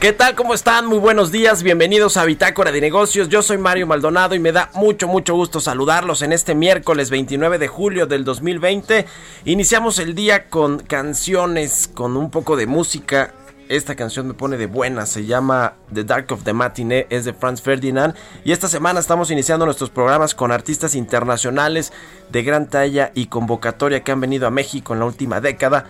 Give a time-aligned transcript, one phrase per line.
[0.00, 0.34] ¿Qué tal?
[0.34, 0.84] ¿Cómo están?
[0.84, 3.30] Muy buenos días, bienvenidos a Bitácora de Negocios.
[3.30, 7.56] Yo soy Mario Maldonado y me da mucho, mucho gusto saludarlos en este miércoles 29
[7.56, 9.06] de julio del 2020.
[9.46, 13.32] Iniciamos el día con canciones, con un poco de música.
[13.70, 17.32] Esta canción me pone de buena, se llama The Dark of the Matinee, es de
[17.32, 18.14] Franz Ferdinand.
[18.44, 21.90] Y esta semana estamos iniciando nuestros programas con artistas internacionales
[22.30, 25.86] de gran talla y convocatoria que han venido a México en la última década.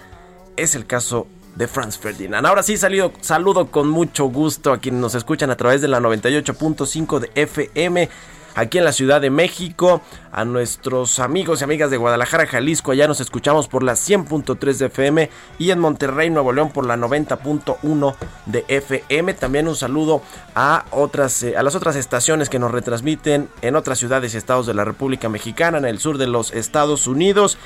[0.57, 1.27] Es el caso
[1.57, 2.47] de Franz Ferdinand.
[2.47, 7.19] Ahora sí, saludo con mucho gusto a quienes nos escuchan a través de la 98.5
[7.19, 8.09] de FM
[8.57, 10.01] aquí en la Ciudad de México,
[10.33, 14.87] a nuestros amigos y amigas de Guadalajara, Jalisco, allá nos escuchamos por la 100.3 de
[14.87, 18.15] FM y en Monterrey, Nuevo León por la 90.1
[18.47, 19.35] de FM.
[19.35, 20.23] También un saludo
[20.55, 24.67] a otras eh, a las otras estaciones que nos retransmiten en otras ciudades y estados
[24.67, 27.59] de la República Mexicana, en el sur de los Estados Unidos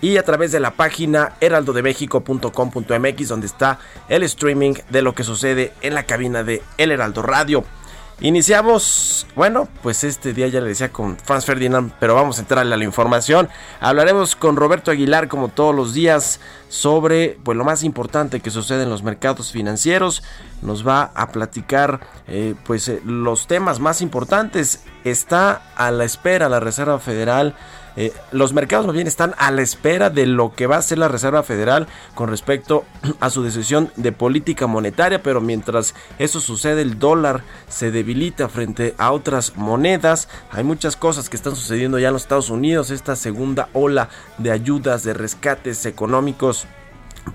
[0.00, 5.72] y a través de la página heraldodemexico.com.mx donde está el streaming de lo que sucede
[5.80, 7.64] en la cabina de El Heraldo Radio.
[8.20, 12.72] Iniciamos, bueno, pues este día ya le decía con Franz Ferdinand, pero vamos a entrarle
[12.72, 13.50] a la información.
[13.78, 16.40] Hablaremos con Roberto Aguilar como todos los días
[16.70, 20.22] sobre pues lo más importante que sucede en los mercados financieros.
[20.62, 24.82] Nos va a platicar eh, pues eh, los temas más importantes.
[25.04, 27.54] Está a la espera la Reserva Federal
[27.96, 30.98] eh, los mercados más bien están a la espera de lo que va a hacer
[30.98, 32.84] la Reserva Federal con respecto
[33.20, 38.94] a su decisión de política monetaria, pero mientras eso sucede el dólar se debilita frente
[38.98, 40.28] a otras monedas.
[40.50, 44.50] Hay muchas cosas que están sucediendo ya en los Estados Unidos, esta segunda ola de
[44.50, 46.66] ayudas, de rescates económicos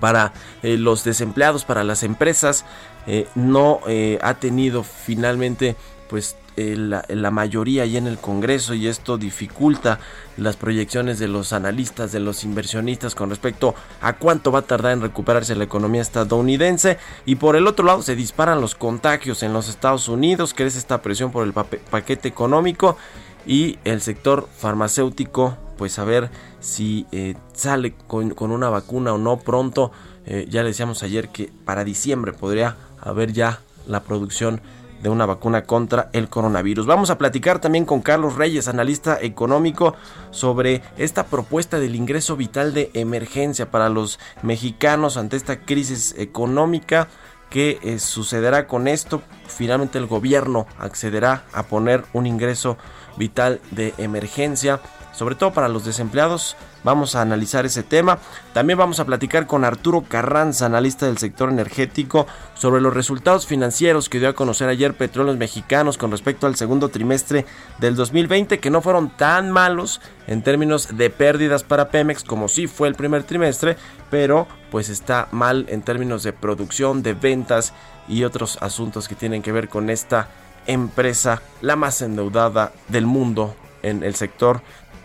[0.00, 2.64] para eh, los desempleados, para las empresas,
[3.06, 3.80] eh, no
[4.22, 5.76] ha tenido finalmente
[6.12, 9.98] pues eh, la, mayoría y en el Congreso y esto dificulta
[10.36, 14.92] las proyecciones de los analistas, de los inversionistas con respecto a cuánto va a tardar
[14.92, 19.54] en recuperarse la economía estadounidense y por el otro lado se disparan los contagios en
[19.54, 22.98] los Estados Unidos, crece esta presión por el paquete económico
[23.46, 26.28] y el sector farmacéutico pues a ver
[26.60, 29.92] si eh, sale con, una vacuna o no pronto.
[30.26, 34.60] Eh, ya le decíamos ayer que para diciembre podría haber ya la producción
[35.02, 36.86] de una vacuna contra el coronavirus.
[36.86, 39.94] Vamos a platicar también con Carlos Reyes, analista económico,
[40.30, 47.08] sobre esta propuesta del ingreso vital de emergencia para los mexicanos ante esta crisis económica.
[47.50, 49.20] ¿Qué eh, sucederá con esto?
[49.46, 52.78] Finalmente el gobierno accederá a poner un ingreso
[53.18, 54.80] vital de emergencia
[55.12, 56.56] sobre todo para los desempleados.
[56.84, 58.18] Vamos a analizar ese tema.
[58.52, 64.08] También vamos a platicar con Arturo Carranza, analista del sector energético, sobre los resultados financieros
[64.08, 67.46] que dio a conocer ayer Petróleos Mexicanos con respecto al segundo trimestre
[67.78, 72.66] del 2020, que no fueron tan malos en términos de pérdidas para Pemex como sí
[72.66, 73.76] fue el primer trimestre,
[74.10, 77.72] pero pues está mal en términos de producción, de ventas
[78.08, 80.28] y otros asuntos que tienen que ver con esta
[80.66, 84.62] empresa, la más endeudada del mundo en el sector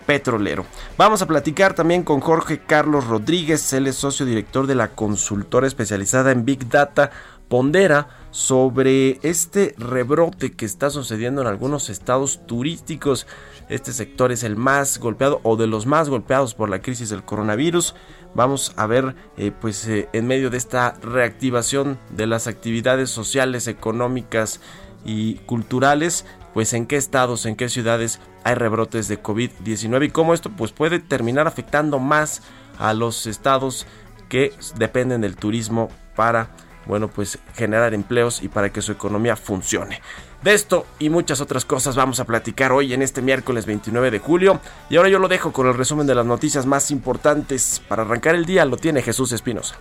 [0.08, 0.66] petrolero.
[0.98, 5.68] Vamos a platicar también con Jorge Carlos Rodríguez, él es socio director de la consultora
[5.68, 7.12] especializada en Big Data
[7.48, 13.26] Pondera sobre este rebrote que está sucediendo en algunos estados turísticos.
[13.70, 17.24] Este sector es el más golpeado o de los más golpeados por la crisis del
[17.24, 17.96] coronavirus.
[18.36, 23.68] Vamos a ver, eh, pues eh, en medio de esta reactivación de las actividades sociales,
[23.68, 24.60] económicas
[25.06, 26.26] y culturales,
[26.58, 30.72] pues en qué estados, en qué ciudades hay rebrotes de COVID-19 y cómo esto pues
[30.72, 32.42] puede terminar afectando más
[32.80, 33.86] a los estados
[34.28, 36.50] que dependen del turismo para
[36.88, 40.02] bueno, pues generar empleos y para que su economía funcione.
[40.42, 44.18] De esto y muchas otras cosas vamos a platicar hoy en este miércoles 29 de
[44.18, 44.60] julio.
[44.90, 47.84] Y ahora yo lo dejo con el resumen de las noticias más importantes.
[47.88, 49.76] Para arrancar el día lo tiene Jesús Espinosa.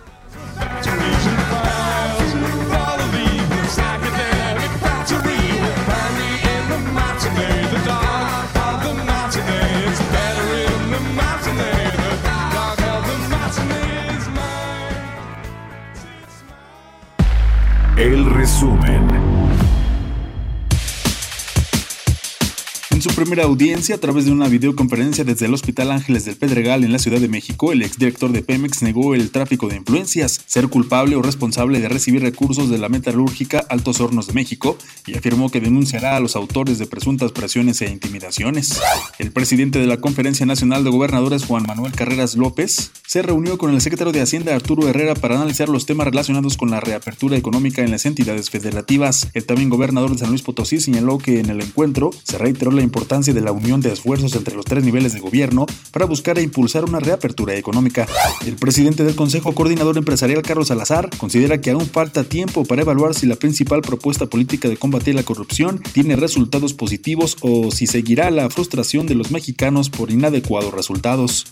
[23.17, 26.99] Primera audiencia, a través de una videoconferencia desde el Hospital Ángeles del Pedregal en la
[26.99, 31.23] Ciudad de México, el exdirector de Pemex negó el tráfico de influencias, ser culpable o
[31.23, 34.77] responsable de recibir recursos de la metalúrgica Altos Hornos de México
[35.07, 38.79] y afirmó que denunciará a los autores de presuntas presiones e intimidaciones.
[39.17, 43.73] El presidente de la Conferencia Nacional de Gobernadores, Juan Manuel Carreras López, se reunió con
[43.73, 47.81] el secretario de Hacienda, Arturo Herrera, para analizar los temas relacionados con la reapertura económica
[47.81, 49.27] en las entidades federativas.
[49.33, 52.83] El también gobernador de San Luis Potosí señaló que en el encuentro se reiteró la
[52.83, 56.41] importancia de la unión de esfuerzos entre los tres niveles de gobierno para buscar e
[56.41, 58.05] impulsar una reapertura económica.
[58.45, 63.15] El presidente del Consejo Coordinador Empresarial, Carlos Salazar, considera que aún falta tiempo para evaluar
[63.15, 68.29] si la principal propuesta política de combatir la corrupción tiene resultados positivos o si seguirá
[68.29, 71.47] la frustración de los mexicanos por inadecuados resultados.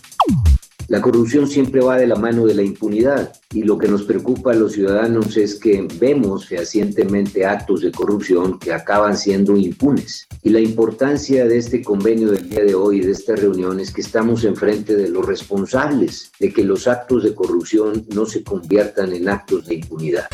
[0.88, 4.52] La corrupción siempre va de la mano de la impunidad y lo que nos preocupa
[4.52, 10.26] a los ciudadanos es que vemos fehacientemente actos de corrupción que acaban siendo impunes.
[10.42, 14.00] Y la importancia de este convenio del día de hoy, de esta reunión, es que
[14.00, 19.28] estamos enfrente de los responsables de que los actos de corrupción no se conviertan en
[19.28, 20.26] actos de impunidad.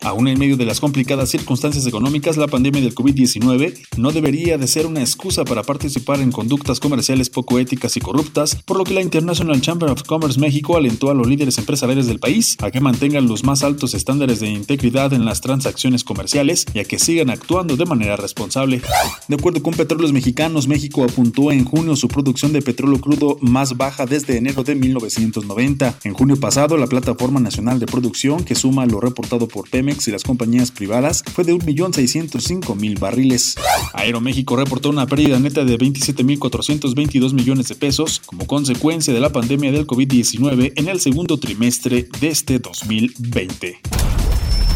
[0.00, 4.66] Aún en medio de las complicadas circunstancias económicas, la pandemia del COVID-19 no debería de
[4.66, 8.94] ser una excusa para participar en conductas comerciales poco éticas y corruptas, por lo que
[8.94, 12.80] la International Chamber of Commerce México alentó a los líderes empresariales del país a que
[12.80, 17.30] mantengan los más altos estándares de integridad en las transacciones comerciales y a que sigan
[17.30, 18.82] actuando de manera responsable.
[19.28, 23.76] De acuerdo con Petróleos Mexicanos, México apuntó en junio su producción de petróleo crudo más
[23.76, 25.98] baja desde enero de 1990.
[26.04, 30.10] En junio pasado, la Plataforma Nacional de Producción, que suma lo reportado por Pemex, y
[30.10, 33.54] las compañías privadas fue de 1.605.000 barriles.
[33.92, 39.72] Aeroméxico reportó una pérdida neta de 27.422 millones de pesos como consecuencia de la pandemia
[39.72, 43.80] del COVID-19 en el segundo trimestre de este 2020.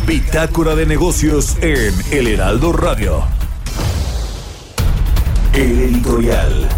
[0.06, 3.22] Bitácora de negocios en El Heraldo Radio.
[5.52, 6.68] El editorial.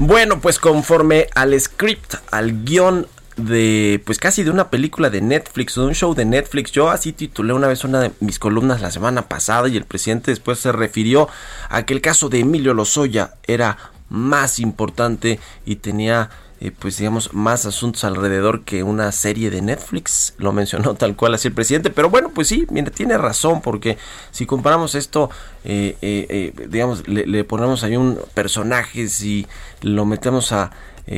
[0.00, 3.06] Bueno, pues conforme al script, al guion
[3.40, 6.72] de pues casi de una película de Netflix o de un show de Netflix.
[6.72, 10.30] Yo así titulé una vez una de mis columnas la semana pasada y el presidente
[10.30, 11.28] después se refirió
[11.68, 13.76] a que el caso de Emilio Lozoya era
[14.08, 16.30] más importante y tenía
[16.62, 21.32] eh, pues digamos más asuntos alrededor que una serie de Netflix lo mencionó tal cual
[21.32, 23.96] así el presidente pero bueno pues sí mira, tiene razón porque
[24.30, 25.30] si comparamos esto
[25.64, 29.46] eh, eh, digamos le, ponemos ahí un personaje si
[29.80, 30.70] lo metemos a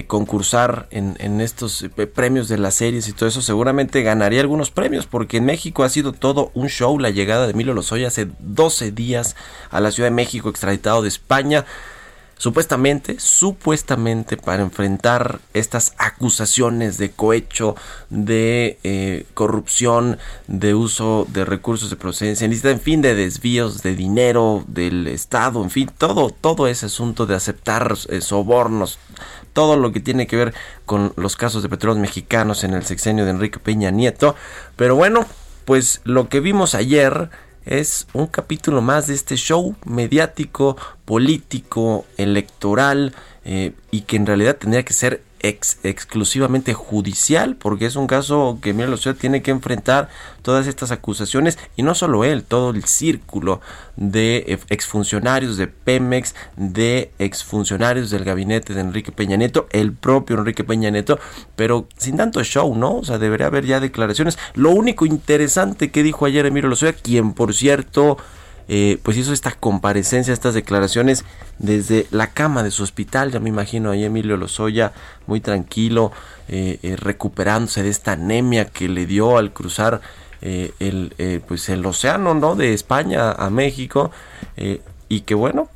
[0.06, 1.84] concursar en, estos
[2.14, 5.90] premios de las series y todo eso seguramente ganaría algunos premios porque en México ha
[5.90, 9.36] sido todo un show la llegada de Emilio Lozoya hace 12 días
[9.70, 11.66] a la Ciudad de México extraditado de España
[12.42, 17.76] supuestamente, supuestamente para enfrentar estas acusaciones de cohecho,
[18.10, 20.18] de eh, corrupción,
[20.48, 25.70] de uso de recursos de procedencia en fin, de desvíos de dinero del Estado, en
[25.70, 28.98] fin, todo, todo ese asunto de aceptar eh, sobornos,
[29.52, 30.54] todo lo que tiene que ver
[30.86, 34.34] con los casos de petróleos mexicanos en el sexenio de Enrique Peña Nieto.
[34.76, 35.26] Pero bueno,
[35.64, 37.30] pues lo que vimos ayer
[37.64, 44.56] es un capítulo más de este show mediático, político, electoral eh, y que en realidad
[44.56, 50.08] tendría que ser exclusivamente judicial, porque es un caso que Miguel Lozoya tiene que enfrentar
[50.42, 53.60] todas estas acusaciones y no solo él, todo el círculo
[53.96, 60.64] de exfuncionarios de Pemex, de exfuncionarios del gabinete de Enrique Peña Nieto, el propio Enrique
[60.64, 61.18] Peña Nieto,
[61.56, 62.96] pero sin tanto show, ¿no?
[62.96, 64.38] O sea, debería haber ya declaraciones.
[64.54, 68.16] Lo único interesante que dijo ayer Emilio Lozoya, quien por cierto
[68.68, 71.24] eh, pues hizo esta comparecencia, estas declaraciones
[71.58, 74.92] desde la cama de su hospital, ya me imagino ahí Emilio Lozoya
[75.26, 76.12] muy tranquilo,
[76.48, 80.00] eh, eh, recuperándose de esta anemia que le dio al cruzar
[80.40, 82.56] el, pues el océano ¿no?
[82.56, 84.10] de España a México
[85.08, 85.68] y que bueno,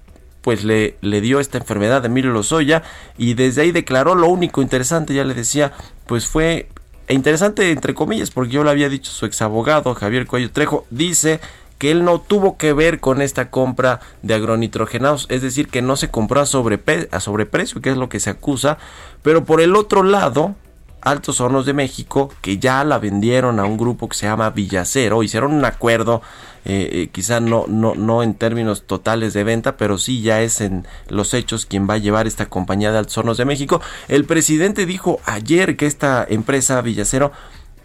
[0.43, 2.83] pues le, le dio esta enfermedad de Emilio Lozoya
[3.17, 5.73] y desde ahí declaró lo único interesante, ya le decía,
[6.09, 6.69] pues fue
[7.09, 10.87] e interesante entre comillas, porque yo lo había dicho su ex abogado Javier Cuello Trejo,
[10.91, 11.41] dice
[11.79, 15.97] que él no tuvo que ver con esta compra de agronitrogenados, es decir, que no
[15.97, 18.79] se compró a, sobreprecio, que es lo que se acusa,
[19.23, 20.55] pero por el otro lado,
[21.03, 25.23] Altos Hornos de México, que ya la vendieron a un grupo que se llama Villacero,
[25.23, 26.23] hicieron un acuerdo,
[26.65, 30.85] eh, eh, quizá no, no en términos totales de venta, pero sí ya es en
[31.09, 33.81] los hechos quien va a llevar esta compañía de Altos Hornos de México.
[34.09, 37.31] El presidente dijo ayer que esta empresa Villacero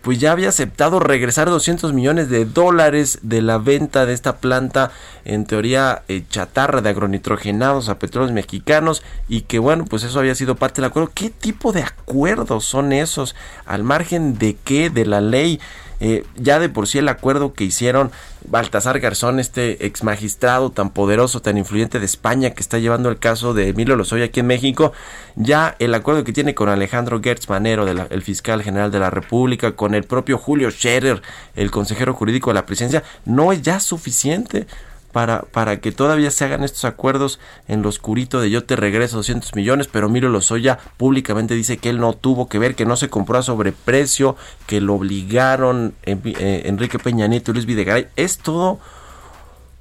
[0.02, 4.92] pues ya había aceptado regresar 200 millones de dólares de la venta de esta planta,
[5.26, 10.36] en teoría eh, chatarra de agronitrogenados a petróleos mexicanos y que bueno, pues eso había
[10.36, 11.12] sido parte del acuerdo.
[11.14, 13.36] ¿Qué tipo de acuerdos son esos?
[13.66, 14.90] ¿Al margen de qué?
[14.90, 15.60] ¿De la ley?
[16.04, 18.10] Eh, ya de por sí el acuerdo que hicieron
[18.50, 23.20] Baltasar Garzón, este ex magistrado tan poderoso, tan influyente de España que está llevando el
[23.20, 24.94] caso de Emilio Lozoya aquí en México,
[25.36, 29.74] ya el acuerdo que tiene con Alejandro Gertz Manero, el fiscal general de la República,
[29.74, 31.22] con el propio Julio Scherer,
[31.56, 34.66] el consejero jurídico de la presidencia, no es ya suficiente
[35.12, 39.18] para, para que todavía se hagan estos acuerdos en lo oscurito de yo te regreso
[39.18, 42.96] 200 millones, pero Miro Lozoya públicamente dice que él no tuvo que ver, que no
[42.96, 44.36] se compró a sobreprecio,
[44.68, 48.08] que lo obligaron eh, Enrique Peña Nieto y Luis Videgaray.
[48.16, 48.80] Es todo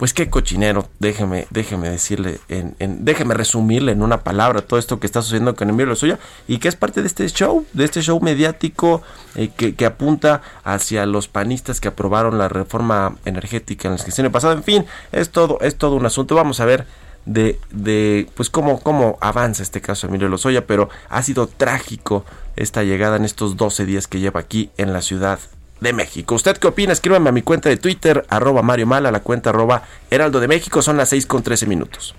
[0.00, 5.07] pues qué cochinero, déjeme, déjeme decirle, en, déjeme resumirle en una palabra todo esto que
[5.07, 8.19] está sucediendo con Emilio Lozoya y que es parte de este show, de este show
[8.19, 9.02] mediático
[9.35, 14.54] eh, que, apunta hacia los panistas que aprobaron la reforma energética en la sesión pasada.
[14.54, 16.35] En fin, es todo, es todo un asunto.
[16.35, 16.87] Vamos a ver
[17.26, 22.25] de, de pues cómo, cómo avanza este caso Emilio Lozoya, pero ha sido trágico
[22.57, 25.40] esta llegada en estos 12 días que lleva aquí en la ciudad
[25.80, 26.34] de México.
[26.34, 26.92] ¿Usted qué opina?
[26.92, 30.82] Escríbame a mi cuenta de Twitter, arroba Mario Mal, la cuenta arroba Heraldo de México.
[30.82, 32.14] Son las 6 con 13 minutos.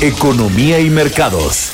[0.00, 1.72] Economía y mercados.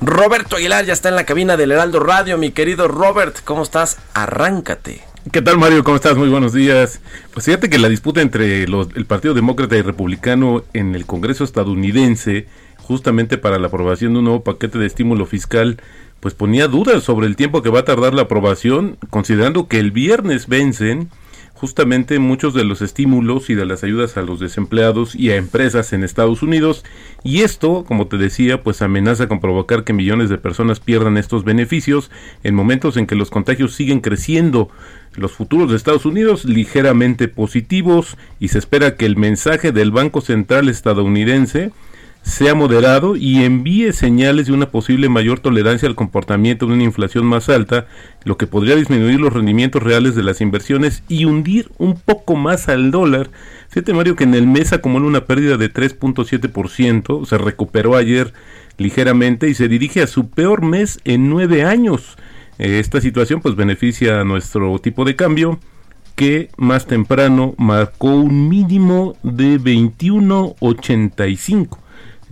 [0.00, 2.36] Roberto Aguilar ya está en la cabina del Heraldo Radio.
[2.36, 3.98] Mi querido Robert, ¿cómo estás?
[4.14, 5.02] Arráncate.
[5.30, 5.84] ¿Qué tal Mario?
[5.84, 6.16] ¿Cómo estás?
[6.16, 7.00] Muy buenos días.
[7.32, 11.44] Pues fíjate que la disputa entre los, el Partido Demócrata y Republicano en el Congreso
[11.44, 12.48] estadounidense,
[12.78, 15.80] justamente para la aprobación de un nuevo paquete de estímulo fiscal,
[16.22, 19.90] pues ponía dudas sobre el tiempo que va a tardar la aprobación, considerando que el
[19.90, 21.08] viernes vencen
[21.52, 25.92] justamente muchos de los estímulos y de las ayudas a los desempleados y a empresas
[25.92, 26.84] en Estados Unidos
[27.24, 31.42] y esto, como te decía, pues amenaza con provocar que millones de personas pierdan estos
[31.42, 32.12] beneficios
[32.44, 34.70] en momentos en que los contagios siguen creciendo.
[35.16, 40.20] Los futuros de Estados Unidos ligeramente positivos y se espera que el mensaje del Banco
[40.20, 41.72] Central estadounidense
[42.22, 47.26] sea moderado y envíe señales de una posible mayor tolerancia al comportamiento de una inflación
[47.26, 47.86] más alta,
[48.24, 52.68] lo que podría disminuir los rendimientos reales de las inversiones y hundir un poco más
[52.68, 53.30] al dólar.
[53.68, 58.32] Fíjate Mario que en el mes acumula una pérdida de 3.7%, se recuperó ayer
[58.78, 62.16] ligeramente y se dirige a su peor mes en nueve años.
[62.58, 65.58] Eh, esta situación pues beneficia a nuestro tipo de cambio
[66.14, 71.81] que más temprano marcó un mínimo de 21.85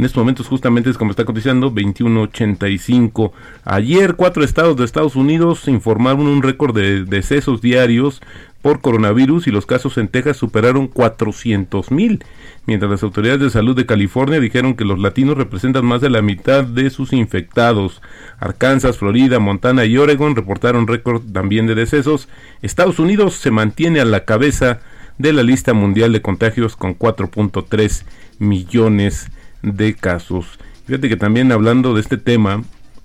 [0.00, 3.33] en estos momentos justamente es como está cotizando 21.85.
[3.66, 8.23] Ayer cuatro estados de Estados Unidos informaron un récord de decesos diarios
[8.62, 12.25] por coronavirus y los casos en Texas superaron 400 mil,
[12.64, 16.23] mientras las autoridades de salud de California dijeron que los latinos representan más de la
[16.23, 18.00] mitad de sus infectados.
[18.38, 22.26] Arkansas, Florida, Montana y Oregon reportaron récord también de decesos.
[22.62, 24.80] Estados Unidos se mantiene a la cabeza
[25.19, 28.04] de la lista mundial de contagios con 4.3
[28.38, 29.30] millones
[29.62, 30.59] de casos.
[30.87, 32.62] Fíjate que también hablando de este tema,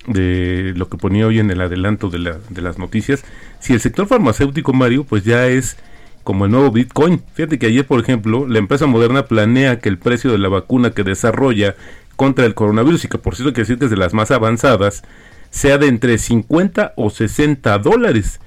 [0.07, 3.23] de lo que ponía hoy en el adelanto de, la, de las noticias,
[3.59, 5.77] si el sector farmacéutico, Mario, pues ya es
[6.23, 7.21] como el nuevo Bitcoin.
[7.33, 10.91] Fíjate que ayer, por ejemplo, la empresa moderna planea que el precio de la vacuna
[10.91, 11.75] que desarrolla
[12.15, 15.03] contra el coronavirus, y que por cierto que decir que es de las más avanzadas,
[15.49, 18.39] sea de entre 50 o 60 dólares.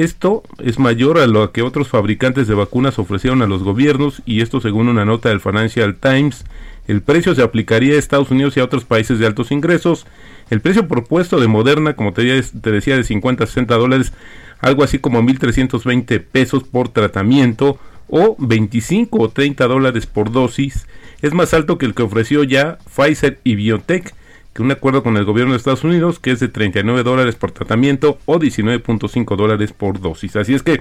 [0.00, 4.40] Esto es mayor a lo que otros fabricantes de vacunas ofrecieron a los gobiernos y
[4.40, 6.46] esto según una nota del Financial Times.
[6.88, 10.06] El precio se aplicaría a Estados Unidos y a otros países de altos ingresos.
[10.48, 14.14] El precio propuesto de Moderna, como te, decía, de 50 a 60 dólares,
[14.60, 17.78] algo así como 1.320 pesos por tratamiento
[18.08, 20.86] o 25 o 30 dólares por dosis,
[21.20, 24.14] es más alto que el que ofreció ya Pfizer y BioNTech,
[24.52, 27.52] que un acuerdo con el gobierno de Estados Unidos que es de 39 dólares por
[27.52, 30.36] tratamiento o 19.5 dólares por dosis.
[30.36, 30.80] Así es que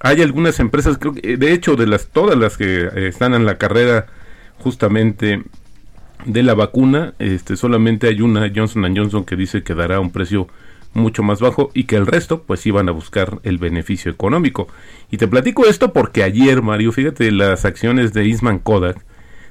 [0.00, 3.46] hay algunas empresas, creo que, de hecho, de las todas las que eh, están en
[3.46, 4.06] la carrera
[4.58, 5.42] justamente
[6.24, 7.14] de la vacuna.
[7.18, 10.48] Este, solamente hay una, Johnson Johnson, que dice que dará un precio
[10.92, 14.68] mucho más bajo y que el resto pues iban a buscar el beneficio económico.
[15.10, 19.04] Y te platico esto porque ayer, Mario, fíjate, las acciones de Eastman Kodak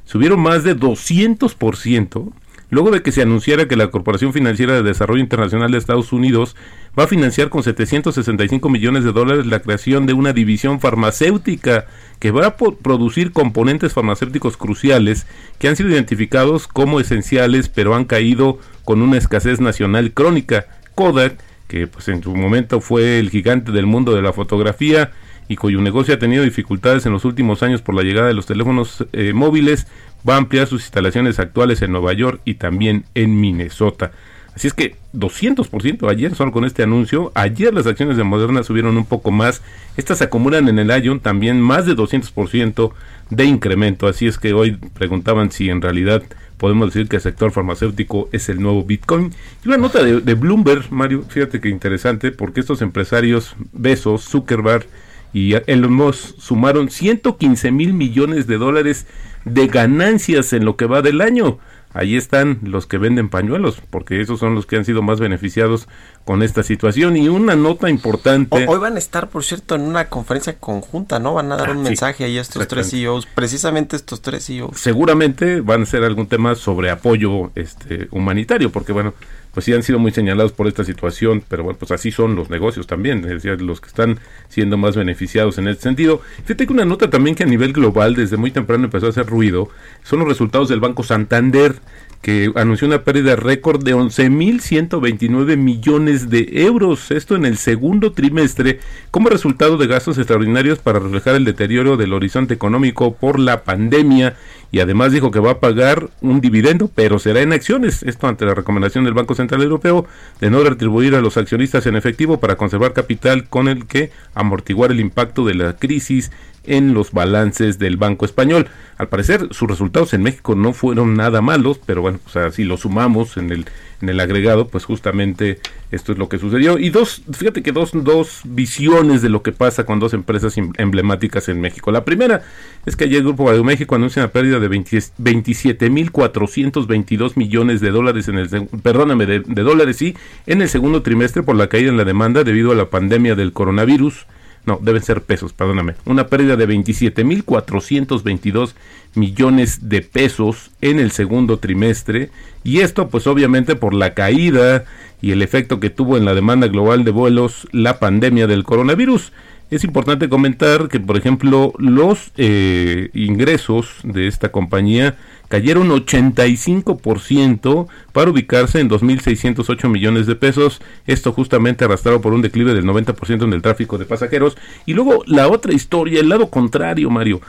[0.06, 2.32] subieron más de 200%
[2.74, 6.56] luego de que se anunciara que la Corporación Financiera de Desarrollo Internacional de Estados Unidos
[6.98, 11.86] va a financiar con 765 millones de dólares la creación de una división farmacéutica
[12.20, 15.28] que va a producir componentes farmacéuticos cruciales
[15.60, 20.66] que han sido identificados como esenciales pero han caído con una escasez nacional crónica.
[20.96, 25.12] Kodak, que pues en su momento fue el gigante del mundo de la fotografía,
[25.48, 28.46] y cuyo negocio ha tenido dificultades en los últimos años por la llegada de los
[28.46, 29.88] teléfonos eh, móviles,
[30.28, 34.12] va a ampliar sus instalaciones actuales en Nueva York y también en Minnesota.
[34.56, 37.32] Así es que 200% ayer solo con este anuncio.
[37.34, 39.64] Ayer las acciones de Moderna subieron un poco más.
[39.98, 42.92] Estas se acumulan en el Ion también más de 200%
[43.32, 44.08] de incremento.
[44.08, 46.22] Así es que hoy preguntaban si en realidad
[46.58, 49.34] podemos decir que el sector farmacéutico es el nuevo Bitcoin.
[49.66, 54.86] Y una nota de, Bloomberg, Mario, fíjate que interesante, porque estos empresarios, Besos, Zuckerberg,
[55.34, 59.08] y Elon Musk sumaron 115 mil millones de dólares
[59.46, 61.58] de ganancias en lo que va del año.
[61.94, 65.88] Ahí están los que venden pañuelos, porque esos son los que han sido más beneficiados
[66.26, 67.18] con esta situación.
[67.18, 68.66] Y una nota importante.
[68.68, 71.34] Hoy van a estar, por cierto, en una conferencia conjunta, ¿no?
[71.34, 74.80] Van a dar ah, un mensaje ahí a estos tres CEOs, precisamente estos tres CEOs.
[74.80, 79.14] Seguramente van a ser algún tema sobre apoyo este, humanitario, porque bueno,
[79.54, 82.50] pues sí han sido muy señalados por esta situación, pero bueno, pues así son los
[82.50, 86.22] negocios también, es decir, los que están siendo más beneficiados en este sentido.
[86.44, 89.28] Fíjate que una nota también que a nivel global desde muy temprano empezó a hacer
[89.28, 89.70] ruido,
[90.04, 91.76] son los resultados del Banco Santander,
[92.24, 98.80] que anunció una pérdida récord de 11.129 millones de euros, esto en el segundo trimestre,
[99.12, 104.38] como resultado de gastos extraordinarios para reflejar el deterioro del horizonte económico por la pandemia
[104.74, 108.44] y además dijo que va a pagar un dividendo, pero será en acciones, esto ante
[108.44, 110.08] la recomendación del Banco Central Europeo
[110.42, 114.92] de no retribuir a los accionistas en efectivo para conservar capital con el que amortiguar
[114.92, 116.32] el impacto de la crisis
[116.64, 118.68] en los balances del Banco Español.
[118.98, 122.78] Al parecer, sus resultados en México no fueron nada malos, pero bueno, pues si lo
[122.78, 123.66] sumamos en el,
[124.04, 126.78] en el agregado, pues justamente esto es lo que sucedió.
[126.78, 130.74] Y dos, fíjate que dos, dos visiones de lo que pasa con dos empresas em,
[130.78, 131.90] emblemáticas en México.
[131.90, 132.42] La primera
[132.86, 138.40] es que ayer el Grupo México anuncia una pérdida de 27.422 millones de dólares en
[138.40, 138.50] el,
[138.84, 142.44] perdóname, de, de dólares, sí, en el segundo trimestre por la caída en la demanda
[142.44, 144.26] debido a la pandemia del coronavirus
[144.66, 148.74] no, deben ser pesos, perdóname, una pérdida de 27.422
[149.16, 152.32] millones de pesos en el segundo trimestre
[152.64, 154.86] y esto pues obviamente por la caída
[155.22, 159.32] y el efecto que tuvo en la demanda global de vuelos la pandemia del coronavirus.
[159.70, 165.16] Es importante comentar que, por ejemplo, los eh, ingresos de esta compañía
[165.48, 170.82] cayeron 85% para ubicarse en 2.608 millones de pesos.
[171.06, 174.58] Esto justamente arrastrado por un declive del 90% en el tráfico de pasajeros.
[174.86, 177.42] Y luego la otra historia, el lado contrario, Mario.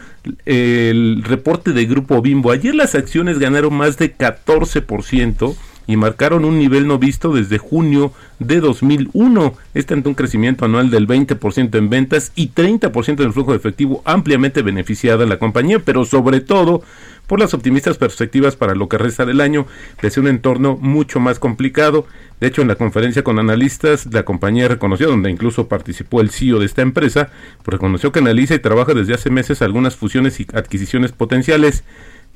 [0.44, 2.52] El reporte de Grupo Bimbo.
[2.52, 5.54] Ayer las acciones ganaron más de 14%
[5.86, 9.54] y marcaron un nivel no visto desde junio de 2001.
[9.74, 14.02] Este ante un crecimiento anual del 20% en ventas y 30% en flujo de efectivo,
[14.04, 16.82] ampliamente beneficiada la compañía, pero sobre todo
[17.26, 19.66] por las optimistas perspectivas para lo que resta del año,
[20.02, 22.06] a un entorno mucho más complicado.
[22.40, 26.58] De hecho, en la conferencia con analistas, la compañía reconoció, donde incluso participó el CEO
[26.58, 27.30] de esta empresa,
[27.64, 31.84] reconoció que analiza y trabaja desde hace meses algunas fusiones y adquisiciones potenciales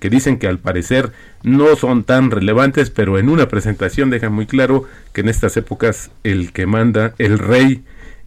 [0.00, 4.46] que dicen que al parecer no son tan relevantes, pero en una presentación deja muy
[4.46, 7.82] claro que en estas épocas el que manda, el rey,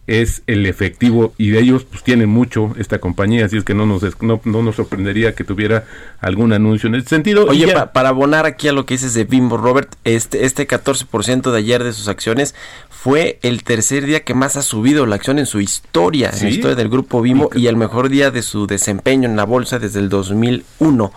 [0.06, 3.86] es el efectivo y de ellos pues tienen mucho esta compañía, así es que no
[3.86, 5.84] nos no, nos sorprendería que tuviera
[6.20, 7.46] algún anuncio en este sentido.
[7.46, 11.58] Oye, para abonar aquí a lo que dices de Bimbo Robert, este este 14% de
[11.58, 12.54] ayer de sus acciones
[12.90, 16.50] fue el tercer día que más ha subido la acción en su historia, en la
[16.50, 20.00] historia del grupo Bimbo y el mejor día de su desempeño en la bolsa desde
[20.00, 21.12] el 2001.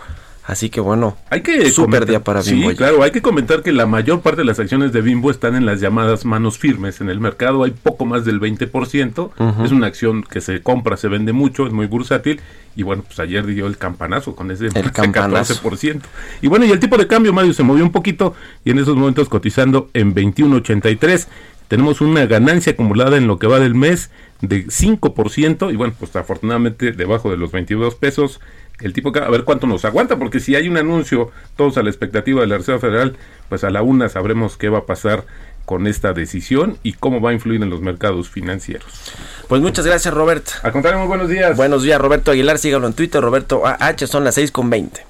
[0.47, 2.69] Así que bueno, hay que super día para Bimbo.
[2.69, 5.55] Sí, claro, hay que comentar que la mayor parte de las acciones de Bimbo están
[5.55, 7.01] en las llamadas manos firmes.
[7.01, 9.63] En el mercado hay poco más del 20%.
[9.65, 12.41] Es una acción que se compra, se vende mucho, es muy bursátil.
[12.75, 16.01] Y bueno, pues ayer dio el campanazo con ese, el 14%.
[16.43, 18.95] Y bueno, y el tipo de cambio, Mario, se movió un poquito y en esos
[18.95, 21.27] momentos cotizando en 21.83.
[21.67, 26.15] Tenemos una ganancia acumulada en lo que va del mes de 5% y bueno, pues
[26.15, 28.39] afortunadamente debajo de los 22 pesos
[28.81, 31.89] el tipo a ver cuánto nos aguanta, porque si hay un anuncio, todos a la
[31.89, 33.17] expectativa de la Reserva Federal,
[33.49, 35.25] pues a la una sabremos qué va a pasar
[35.65, 39.13] con esta decisión y cómo va a influir en los mercados financieros.
[39.47, 40.47] Pues muchas gracias, Robert.
[40.63, 41.57] Al contrario, muy buenos días.
[41.57, 42.59] Buenos días, Roberto Aguilar.
[42.59, 45.05] Sígalo en Twitter, Roberto AH, son las 6 con 20.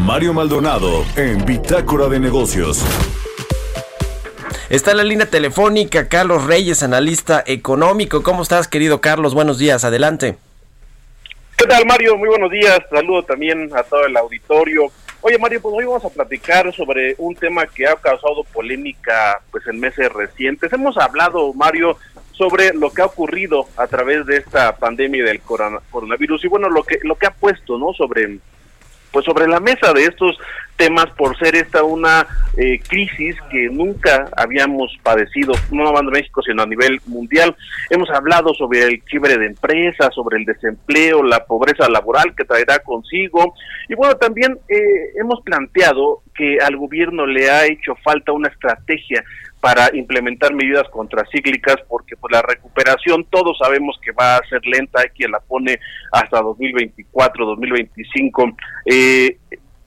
[0.00, 2.82] Mario Maldonado en Bitácora de Negocios.
[4.70, 8.22] Está en la línea telefónica Carlos Reyes, analista económico.
[8.22, 9.34] ¿Cómo estás, querido Carlos?
[9.34, 10.36] Buenos días, adelante.
[11.56, 12.16] ¿Qué tal, Mario?
[12.16, 12.80] Muy buenos días.
[12.90, 14.90] Saludo también a todo el auditorio.
[15.20, 19.64] Oye, Mario, pues hoy vamos a platicar sobre un tema que ha causado polémica pues
[19.68, 20.72] en meses recientes.
[20.72, 21.96] Hemos hablado, Mario,
[22.32, 26.82] sobre lo que ha ocurrido a través de esta pandemia del coronavirus y bueno, lo
[26.82, 27.92] que lo que ha puesto, ¿no?
[27.94, 28.40] Sobre
[29.14, 30.36] pues sobre la mesa de estos
[30.76, 36.64] temas por ser esta una eh, crisis que nunca habíamos padecido, no en México, sino
[36.64, 37.54] a nivel mundial.
[37.90, 42.80] Hemos hablado sobre el quiebre de empresas, sobre el desempleo, la pobreza laboral que traerá
[42.80, 43.54] consigo.
[43.88, 49.22] Y bueno, también eh, hemos planteado que al gobierno le ha hecho falta una estrategia
[49.64, 55.00] para implementar medidas contracíclicas porque pues la recuperación todos sabemos que va a ser lenta,
[55.00, 55.80] hay quien la pone
[56.12, 58.56] hasta 2024, 2025.
[58.84, 59.38] Eh,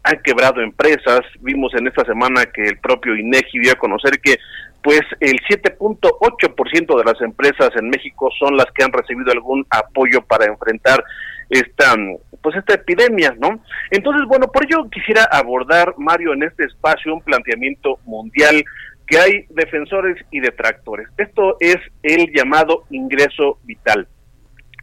[0.01, 4.37] han quebrado empresas, vimos en esta semana que el propio INEGI dio a conocer que
[4.81, 10.23] pues el 7.8% de las empresas en México son las que han recibido algún apoyo
[10.23, 11.03] para enfrentar
[11.51, 11.95] esta
[12.41, 13.59] pues esta epidemia, ¿no?
[13.91, 18.63] Entonces, bueno, por ello quisiera abordar Mario en este espacio un planteamiento mundial
[19.07, 21.07] que hay defensores y detractores.
[21.17, 24.07] Esto es el llamado ingreso vital.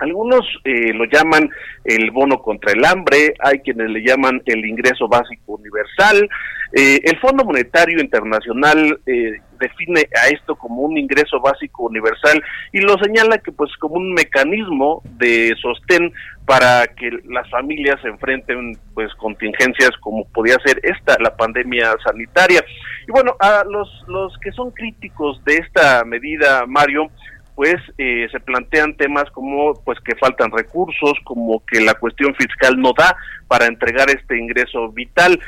[0.01, 1.49] Algunos eh, lo llaman
[1.85, 6.29] el bono contra el hambre, hay quienes le llaman el ingreso básico universal.
[6.73, 12.81] Eh, el Fondo Monetario Internacional eh, define a esto como un ingreso básico universal y
[12.81, 16.13] lo señala que pues como un mecanismo de sostén
[16.45, 22.65] para que las familias se enfrenten pues contingencias como podía ser esta la pandemia sanitaria
[23.07, 27.11] y bueno a los los que son críticos de esta medida Mario
[27.55, 32.81] pues eh, se plantean temas como pues que faltan recursos, como que la cuestión fiscal
[32.81, 33.17] no da
[33.49, 35.39] para entregar este ingreso vital.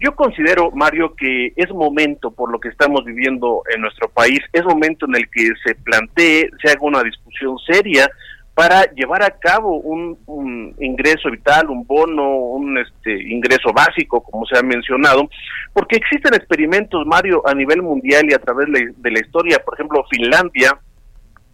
[0.00, 4.64] Yo considero, Mario, que es momento, por lo que estamos viviendo en nuestro país, es
[4.64, 8.10] momento en el que se plantee, se haga una discusión seria
[8.54, 14.56] para llevar a cabo un, ingreso vital, un bono, un este, ingreso básico, como se
[14.56, 15.28] ha mencionado,
[15.72, 20.04] porque existen experimentos, Mario, a nivel mundial y a través de la historia, por ejemplo,
[20.08, 20.78] Finlandia,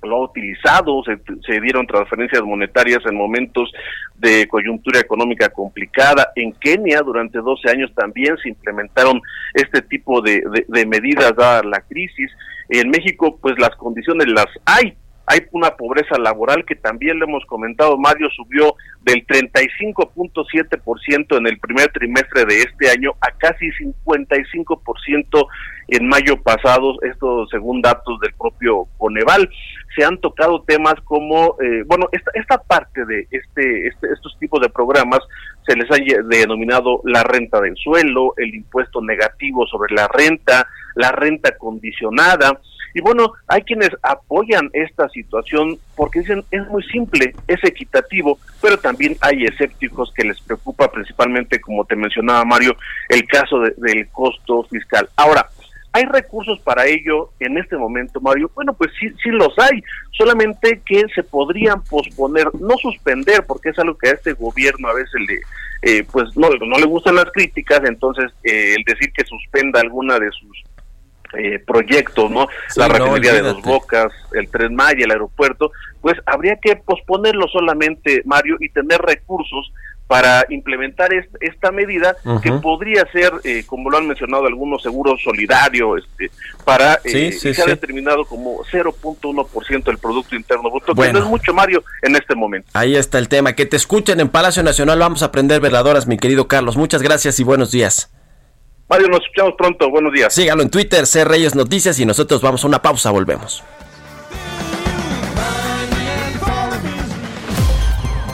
[0.02, 3.70] lo ha utilizado, se, dieron transferencias monetarias en momentos
[4.16, 6.32] de coyuntura económica complicada.
[6.36, 9.20] En Kenia durante 12 años también se implementaron
[9.54, 12.30] este tipo de, de medidas dada la crisis.
[12.68, 14.94] En México pues las condiciones las hay,
[15.30, 21.56] hay una pobreza laboral que también le hemos comentado, Mario subió del 35.7% en el
[21.60, 25.46] primer trimestre de este año a casi 55%
[25.86, 29.48] en mayo pasado, esto según datos del propio Coneval.
[29.96, 34.60] Se han tocado temas como, eh, bueno, esta, esta parte de este, este, estos tipos
[34.60, 35.20] de programas
[35.64, 40.66] se les ha denominado la renta del suelo, el impuesto negativo sobre la renta,
[40.96, 42.58] la renta condicionada,
[42.94, 48.79] y bueno, hay quienes apoyan esta situación porque dicen es muy simple, es equitativo, pero
[48.79, 52.76] también hay escépticos que les preocupa principalmente, como te mencionaba Mario,
[53.09, 55.09] el caso del costo fiscal.
[55.16, 55.48] Ahora,
[55.92, 58.48] ¿Hay recursos para ello en este momento, Mario?
[58.55, 63.79] Bueno, pues sí, sí los hay, solamente que se podrían posponer, no suspender, porque es
[63.81, 65.40] algo que a este gobierno a veces le,
[65.83, 70.20] eh, pues no, no le gustan las críticas, entonces eh, el decir que suspenda alguna
[70.20, 70.62] de sus
[71.38, 72.48] eh, proyectos, ¿no?
[72.76, 78.22] la refinería de Dos Bocas, el Tren Maya, el aeropuerto, pues habría que posponerlo solamente,
[78.24, 79.72] Mario, y tener recursos
[80.10, 85.96] para implementar esta medida que podría ser, eh, como lo han mencionado algunos, seguros solidario,
[85.96, 86.32] este,
[86.64, 91.54] para eh, se ha determinado como 0.1% del Producto Interno Bruto, que no es mucho,
[91.54, 92.68] Mario, en este momento.
[92.72, 93.52] Ahí está el tema.
[93.52, 96.76] Que te escuchen en Palacio Nacional, vamos a aprender veladoras, mi querido Carlos.
[96.76, 98.10] Muchas gracias y buenos días.
[98.90, 99.88] Mario, nos escuchamos pronto.
[99.88, 100.35] Buenos días.
[100.35, 103.12] Sígalo en Twitter, C Reyes Noticias y nosotros vamos a una pausa.
[103.12, 103.62] Volvemos.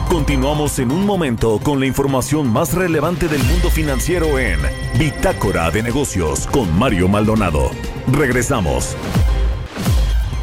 [0.08, 4.58] Continuamos en un momento con la información más relevante del mundo financiero en
[4.98, 7.70] Bitácora de Negocios con Mario Maldonado.
[8.10, 8.96] Regresamos.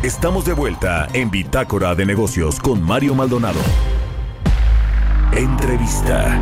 [0.04, 3.60] Estamos de vuelta en Bitácora de Negocios con Mario Maldonado.
[5.36, 6.40] Entrevista.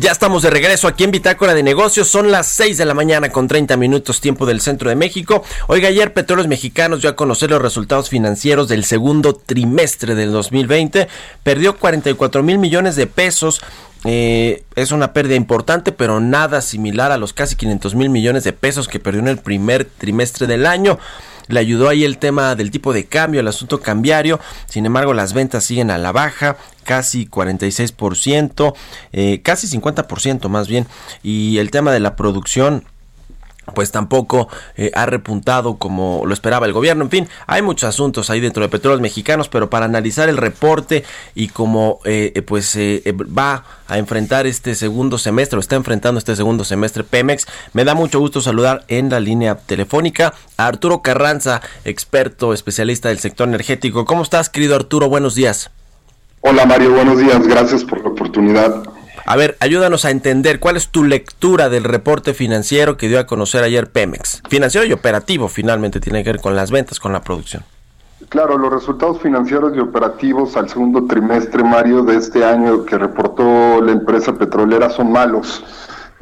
[0.00, 2.06] Ya estamos de regreso aquí en Bitácora de Negocios.
[2.06, 5.42] Son las 6 de la mañana con 30 minutos tiempo del centro de México.
[5.66, 11.08] Oiga, ayer Petróleos Mexicanos dio a conocer los resultados financieros del segundo trimestre del 2020.
[11.42, 13.60] Perdió 44 mil millones de pesos.
[14.04, 18.52] Eh, es una pérdida importante, pero nada similar a los casi 500 mil millones de
[18.52, 21.00] pesos que perdió en el primer trimestre del año.
[21.48, 24.38] Le ayudó ahí el tema del tipo de cambio, el asunto cambiario.
[24.66, 28.74] Sin embargo, las ventas siguen a la baja, casi 46%,
[29.12, 30.86] eh, casi 50% más bien.
[31.22, 32.84] Y el tema de la producción
[33.74, 37.04] pues tampoco eh, ha repuntado como lo esperaba el gobierno.
[37.04, 41.04] En fin, hay muchos asuntos ahí dentro de Petróleos Mexicanos, pero para analizar el reporte
[41.34, 46.36] y cómo eh, eh, pues va a enfrentar este segundo semestre, o está enfrentando este
[46.36, 51.62] segundo semestre Pemex, me da mucho gusto saludar en la línea telefónica a Arturo Carranza,
[51.84, 54.04] experto, especialista del sector energético.
[54.04, 55.08] ¿Cómo estás, querido Arturo?
[55.08, 55.70] Buenos días.
[56.40, 58.97] Hola Mario, buenos días, gracias por la oportunidad.
[59.30, 63.26] A ver, ayúdanos a entender cuál es tu lectura del reporte financiero que dio a
[63.26, 64.40] conocer ayer Pemex.
[64.48, 67.62] Financiero y operativo finalmente tiene que ver con las ventas, con la producción.
[68.30, 73.82] Claro, los resultados financieros y operativos al segundo trimestre, Mario, de este año que reportó
[73.82, 75.62] la empresa petrolera son malos.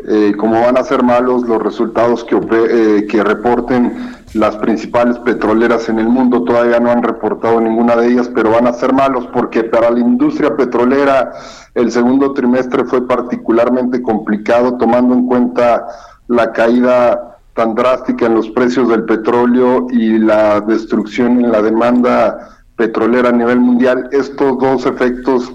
[0.08, 5.88] Eh, como van a ser malos los resultados que, eh, que reporten las principales petroleras
[5.88, 9.28] en el mundo, todavía no han reportado ninguna de ellas, pero van a ser malos
[9.32, 11.32] porque para la industria petrolera
[11.74, 15.86] el segundo trimestre fue particularmente complicado tomando en cuenta
[16.28, 22.58] la caída tan drástica en los precios del petróleo y la destrucción en la demanda
[22.76, 24.08] petrolera a nivel mundial.
[24.12, 25.52] Estos dos efectos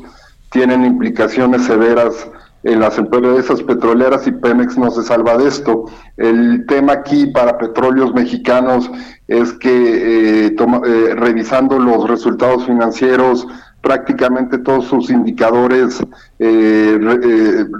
[0.49, 2.27] tienen implicaciones severas
[2.63, 5.85] en las empresas petroleras y Pemex no se salva de esto.
[6.17, 8.89] El tema aquí para petróleos mexicanos
[9.27, 13.47] es que eh, eh, revisando los resultados financieros,
[13.81, 16.01] prácticamente todos sus indicadores
[16.37, 16.99] eh,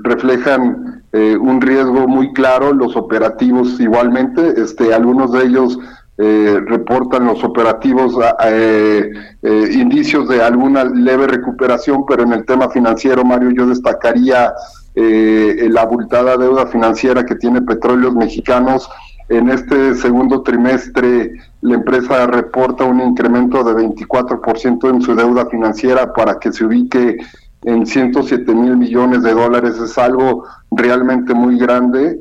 [0.04, 5.78] reflejan un riesgo muy claro, los operativos igualmente, este, algunos de ellos
[6.24, 12.70] eh, reportan los operativos eh, eh, indicios de alguna leve recuperación, pero en el tema
[12.70, 14.54] financiero, Mario, yo destacaría
[14.94, 18.88] la abultada deuda financiera que tiene Petróleos Mexicanos.
[19.30, 21.32] En este segundo trimestre,
[21.62, 27.18] la empresa reporta un incremento de 24% en su deuda financiera para que se ubique
[27.64, 29.80] en 107 mil millones de dólares.
[29.80, 32.20] Es algo realmente muy grande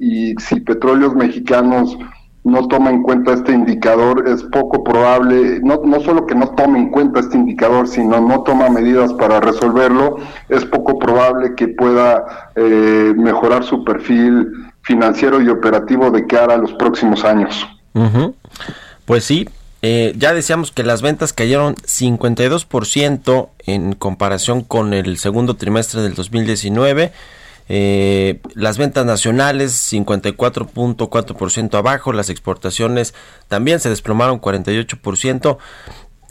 [0.00, 1.96] y si Petróleos Mexicanos
[2.44, 6.78] no toma en cuenta este indicador, es poco probable, no, no solo que no tome
[6.78, 10.16] en cuenta este indicador, sino no toma medidas para resolverlo,
[10.48, 14.48] es poco probable que pueda eh, mejorar su perfil
[14.82, 17.66] financiero y operativo de cara a los próximos años.
[19.04, 19.48] Pues sí,
[19.82, 26.14] eh, ya decíamos que las ventas cayeron 52% en comparación con el segundo trimestre del
[26.14, 27.12] 2019.
[27.74, 33.14] Eh, las ventas nacionales 54.4% abajo, las exportaciones
[33.48, 35.56] también se desplomaron 48%.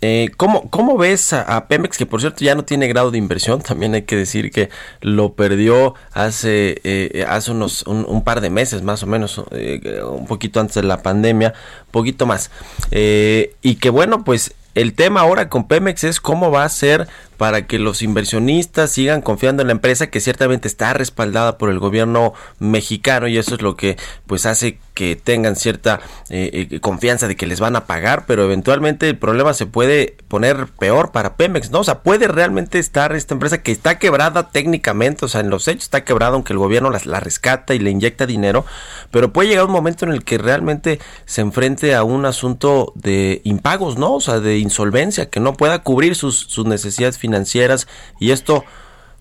[0.03, 3.59] Eh, ¿cómo, ¿Cómo ves a, Pemex, que por cierto ya no tiene grado de inversión?
[3.67, 4.69] También hay que decir que
[5.01, 10.27] lo perdió hace, eh, hace unos un, par de meses más o menos, eh, un
[10.27, 11.55] poquito antes de la pandemia,
[11.89, 12.51] poquito más.
[12.91, 17.07] y que bueno, pues el tema ahora con Pemex es cómo va a ser
[17.41, 21.79] para que los inversionistas sigan confiando en la empresa que ciertamente está respaldada por el
[21.79, 27.27] gobierno mexicano y eso es lo que pues hace que tengan cierta eh, eh, confianza
[27.27, 31.35] de que les van a pagar, pero eventualmente el problema se puede poner peor para
[31.35, 31.79] Pemex, ¿no?
[31.79, 35.67] O sea, puede realmente estar esta empresa que está quebrada técnicamente, o sea, en los
[35.67, 38.65] hechos está quebrada aunque el gobierno la rescata y le inyecta dinero,
[39.09, 43.41] pero puede llegar un momento en el que realmente se enfrente a un asunto de
[43.45, 44.13] impagos, ¿no?
[44.13, 47.87] O sea, de insolvencia, que no pueda cubrir sus, sus necesidades financieras financieras
[48.19, 48.63] y esto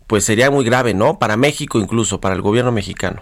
[0.06, 1.18] pues sería muy grave, ¿no?
[1.20, 3.20] Para México incluso, para el gobierno mexicano.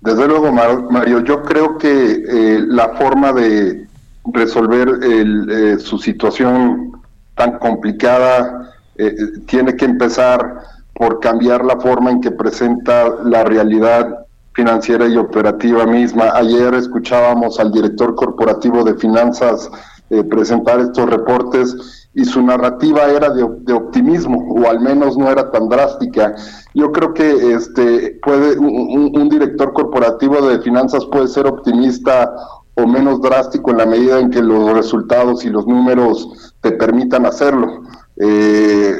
[0.00, 3.88] Desde luego, Mario, yo creo que eh, la forma de
[4.26, 6.92] resolver eh, su situación
[7.34, 9.12] tan complicada eh,
[9.46, 10.62] tiene que empezar
[10.94, 16.30] por cambiar la forma en que presenta la realidad financiera y operativa misma.
[16.34, 19.68] Ayer escuchábamos al director corporativo de finanzas
[20.30, 25.68] presentar estos reportes y su narrativa era de, optimismo o al menos no era tan
[25.68, 26.34] drástica.
[26.74, 32.34] Yo creo que este puede un, director corporativo de finanzas puede ser optimista
[32.74, 37.24] o menos drástico en la medida en que los resultados y los números te permitan
[37.24, 37.82] hacerlo.
[38.16, 38.96] Eh,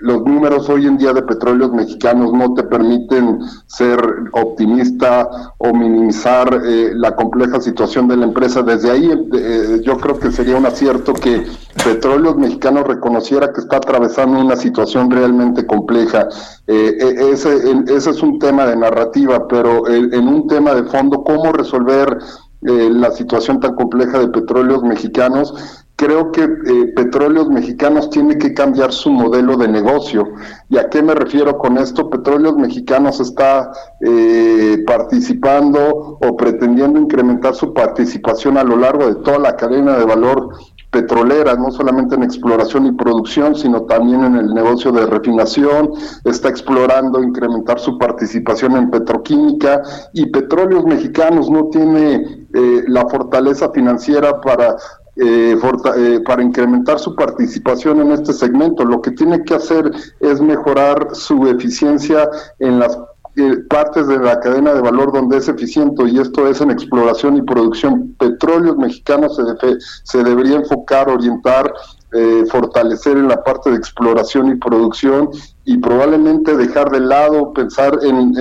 [0.00, 4.00] los números hoy en día de petróleos mexicanos no te permiten ser
[4.32, 8.62] optimista o minimizar eh, la compleja situación de la empresa.
[8.62, 11.46] Desde ahí eh, yo creo que sería un acierto que
[11.84, 16.28] petróleos mexicanos reconociera que está atravesando una situación realmente compleja.
[16.66, 17.56] Eh, ese,
[17.88, 22.18] ese es un tema de narrativa, pero en un tema de fondo, ¿cómo resolver
[22.60, 25.54] la situación tan compleja de petróleos mexicanos
[25.98, 30.28] creo que eh, Petróleos Mexicanos tiene que cambiar su modelo de negocio.
[30.70, 32.08] ¿Y a qué me refiero con esto?
[32.08, 39.40] Petróleos Mexicanos está eh, participando o pretendiendo incrementar su participación a lo largo de toda
[39.40, 40.50] la cadena de valor
[40.90, 45.90] petrolera, no solamente en exploración y producción, sino también en el negocio de refinación,
[46.24, 49.82] está explorando incrementar su participación en petroquímica
[50.14, 54.76] y Petróleos Mexicanos no tiene eh, la fortaleza financiera para
[55.20, 55.58] eh,
[55.96, 58.84] eh, para incrementar su participación en este segmento.
[58.84, 62.28] Lo que tiene que hacer es mejorar su eficiencia
[62.60, 62.96] en las
[63.36, 67.36] eh, partes de la cadena de valor donde es eficiente y esto es en exploración
[67.36, 68.14] y producción.
[68.18, 71.72] Petróleos mexicanos se, se debería enfocar, orientar
[72.10, 75.28] eh, fortalecer en la parte de exploración y producción
[75.68, 78.32] y probablemente dejar de lado pensar en,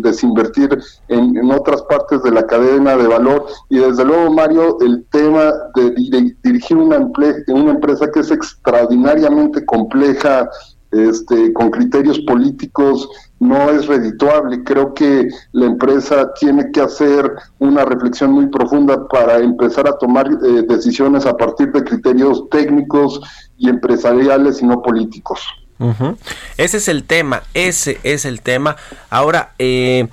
[0.00, 5.52] desinvertir en, otras partes de la cadena de valor y desde luego Mario el tema
[5.74, 6.98] de, dirigir una,
[7.48, 10.48] una empresa que es extraordinariamente compleja
[10.92, 13.08] este, con criterios políticos
[13.40, 14.62] no es redituable.
[14.62, 20.28] Creo que la empresa tiene que hacer una reflexión muy profunda para empezar a tomar
[20.28, 23.20] eh, decisiones a partir de criterios técnicos
[23.56, 25.40] y empresariales y no políticos.
[26.56, 28.76] Ese es el tema, ese es el tema.
[29.08, 30.08] Ahora, eh,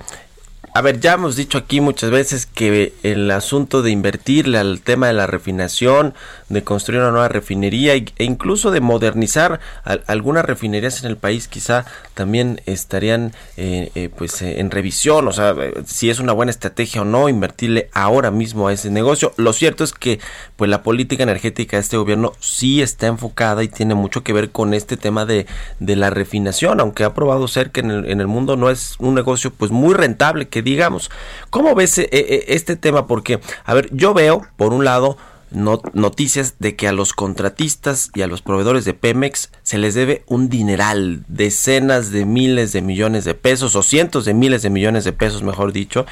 [0.78, 5.08] a ver, ya hemos dicho aquí muchas veces que el asunto de invertirle al tema
[5.08, 6.14] de la refinación,
[6.48, 9.58] de construir una nueva refinería e incluso de modernizar
[10.06, 15.32] algunas refinerías en el país quizá también estarían eh, eh, pues eh, en revisión, o
[15.32, 15.52] sea,
[15.84, 19.32] si es una buena estrategia o no invertirle ahora mismo a ese negocio.
[19.36, 20.20] Lo cierto es que
[20.54, 24.52] pues la política energética de este gobierno sí está enfocada y tiene mucho que ver
[24.52, 25.46] con este tema de,
[25.80, 28.94] de la refinación, aunque ha probado ser que en el, en el mundo no es
[29.00, 31.10] un negocio pues muy rentable que digamos.
[31.50, 33.06] ¿Cómo ves eh, eh, este tema?
[33.06, 35.16] Porque, a ver, yo veo, por un lado,
[35.50, 40.22] noticias de que a los contratistas y a los proveedores de Pemex se les debe
[40.26, 45.04] un dineral, decenas de miles de millones de pesos o cientos de miles de millones
[45.04, 46.06] de pesos, mejor dicho,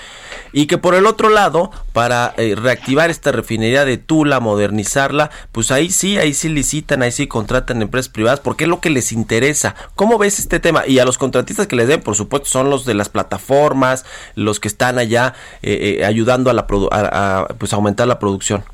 [0.53, 5.70] y que por el otro lado, para eh, reactivar esta refinería de Tula, modernizarla, pues
[5.70, 9.12] ahí sí, ahí sí licitan, ahí sí contratan empresas privadas, porque es lo que les
[9.12, 9.75] interesa.
[9.94, 10.87] ¿Cómo ves este tema?
[10.87, 14.61] Y a los contratistas que les den, por supuesto, son los de las plataformas, los
[14.61, 18.64] que están allá eh, eh, ayudando a, la a, pues aumentar la producción.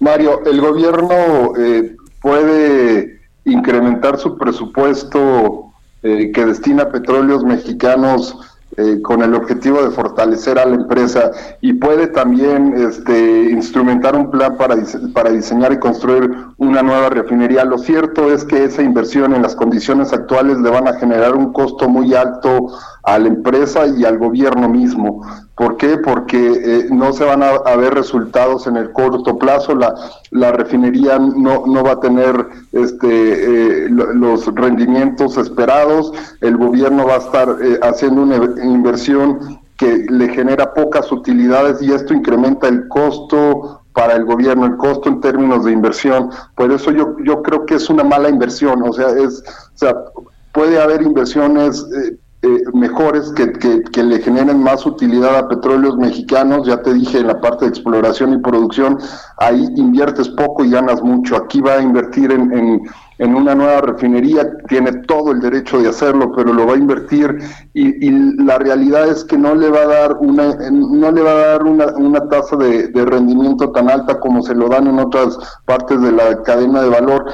[0.00, 8.36] Mario, el gobierno eh, puede incrementar su presupuesto eh, que destina petróleos mexicanos
[8.76, 14.30] eh, con el objetivo de fortalecer a la empresa y puede también este, instrumentar un
[14.30, 17.64] plan para diseñar y construir una nueva refinería.
[17.64, 21.52] Lo cierto es que esa inversión en las condiciones actuales le van a generar un
[21.52, 22.68] costo muy alto
[23.08, 25.26] a la empresa y al gobierno mismo.
[25.56, 25.96] ¿Por qué?
[25.96, 31.66] Porque eh, no se van a, ver resultados en el corto plazo, la, refinería no,
[31.66, 37.80] no va a tener este, eh, los rendimientos esperados, el gobierno va a estar eh,
[37.82, 44.26] haciendo una inversión que le genera pocas utilidades y esto incrementa el costo para el
[44.26, 46.30] gobierno, el costo en términos de inversión.
[46.54, 49.42] Por eso yo, yo creo que es una mala inversión, o sea, es,
[49.74, 49.94] o sea
[50.52, 51.86] puede haber inversiones
[52.40, 56.68] eh, mejores que, que, le generen más utilidad a petróleos mexicanos.
[56.68, 58.96] Ya te dije en la parte de exploración y producción,
[59.38, 61.34] ahí inviertes poco y ganas mucho.
[61.34, 62.80] Aquí va a invertir en,
[63.18, 67.38] en, una nueva refinería, tiene todo el derecho de hacerlo, pero lo va a invertir
[67.74, 68.08] y,
[68.44, 71.64] la realidad es que no le va a dar una, no le va a dar
[71.64, 76.12] una, una tasa de rendimiento tan alta como se lo dan en otras partes de
[76.12, 77.24] la cadena de valor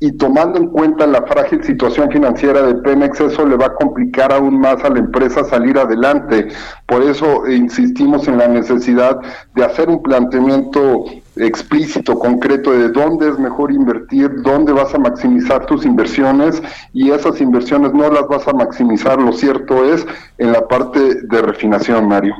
[0.00, 4.32] y tomando en cuenta la frágil situación financiera de Pemex, eso le va a complicar
[4.32, 6.48] aún más a la empresa salir adelante.
[6.86, 9.18] Por eso insistimos en la necesidad
[9.54, 11.04] de hacer un planteamiento
[11.36, 17.40] explícito, concreto de dónde es mejor invertir, dónde vas a maximizar tus inversiones y esas
[17.40, 20.06] inversiones no las vas a maximizar, lo cierto es,
[20.38, 22.34] en la parte de refinación, Mario.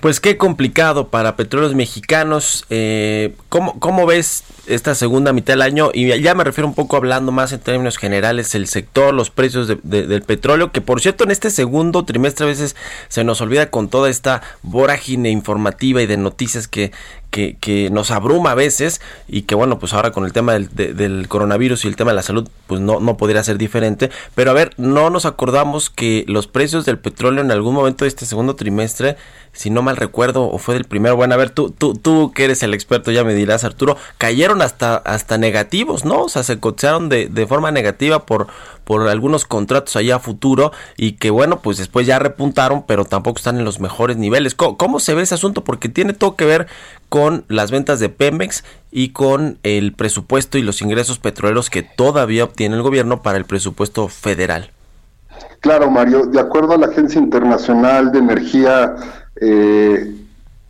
[0.00, 2.66] Pues qué complicado para petróleos mexicanos.
[2.68, 5.90] Eh, ¿cómo, ¿Cómo ves esta segunda mitad del año?
[5.94, 9.68] Y ya me refiero un poco hablando más en términos generales, el sector, los precios
[9.82, 12.76] del petróleo, que por cierto en este segundo trimestre a veces
[13.08, 16.92] se nos olvida con toda esta vorágine informativa y de noticias que,
[17.30, 20.68] que, que, nos abruma a veces y que bueno, pues ahora con el tema del,
[20.74, 24.10] del, coronavirus y el tema de la salud, pues no, no podría ser diferente.
[24.34, 28.08] Pero a ver, no nos acordamos que los precios del petróleo en algún momento de
[28.08, 29.16] este segundo trimestre,
[29.56, 32.44] si no mal recuerdo, o fue del primero, bueno, a ver, tú, tú, tú que
[32.44, 36.24] eres el experto, ya me dirás, Arturo, cayeron hasta, hasta negativos, ¿no?
[36.24, 38.48] O sea, se cotizaron de, de forma negativa por,
[38.84, 43.38] por algunos contratos allá a futuro y que bueno, pues después ya repuntaron, pero tampoco
[43.38, 44.54] están en los mejores niveles.
[44.54, 45.64] ¿Cómo, cómo se ve ese asunto?
[45.64, 46.66] Porque tiene todo que ver
[47.08, 48.62] con las ventas de Pemex
[48.92, 53.44] y con el presupuesto y los ingresos petroleros que todavía obtiene el gobierno para el
[53.44, 54.70] presupuesto federal.
[55.60, 58.94] Claro, Mario, de acuerdo a la Agencia Internacional de Energía,
[59.40, 60.14] eh,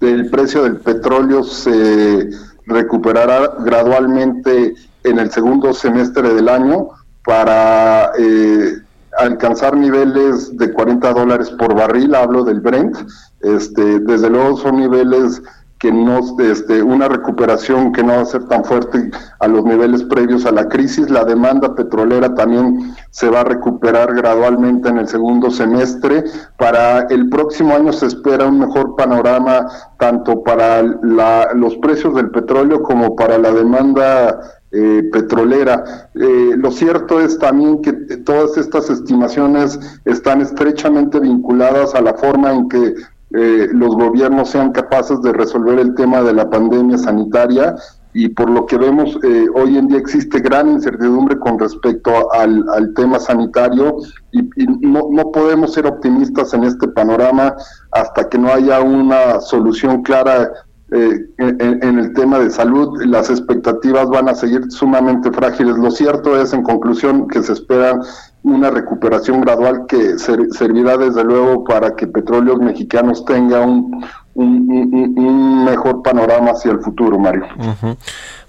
[0.01, 2.31] el precio del petróleo se
[2.67, 6.89] recuperará gradualmente en el segundo semestre del año
[7.25, 8.79] para eh,
[9.19, 12.97] alcanzar niveles de 40 dólares por barril, hablo del Brent,
[13.41, 15.43] este, desde luego son niveles
[15.79, 19.11] que no, este, una recuperación que no va a ser tan fuerte
[19.41, 21.11] a los niveles previos a la crisis.
[21.11, 26.25] La demanda petrolera también se va a recuperar gradualmente en el segundo semestre.
[26.57, 29.67] Para el próximo año se espera un mejor panorama
[29.99, 34.41] tanto para los precios del petróleo como para la demanda
[34.73, 36.11] eh, petrolera.
[36.15, 42.53] Eh, lo cierto es también que todas estas estimaciones están estrechamente vinculadas a la forma
[42.53, 42.95] en que
[43.35, 47.75] eh, los gobiernos sean capaces de resolver el tema de la pandemia sanitaria
[48.15, 52.65] y por lo que vemos eh, hoy en día existe gran incertidumbre con respecto al,
[52.95, 53.97] tema sanitario
[54.33, 54.43] y,
[54.81, 57.55] no, no, podemos ser optimistas en este panorama
[57.93, 60.51] hasta que no haya una solución clara
[60.93, 63.03] eh, en, el tema de salud.
[63.05, 65.77] Las expectativas van a seguir sumamente frágiles.
[65.77, 67.99] Lo cierto es, en conclusión, que se espera
[68.47, 76.03] una recuperación gradual que servirá desde luego para que Petróleos Mexicanos tenga un, un, mejor
[76.03, 77.45] panorama hacia el futuro, Mario.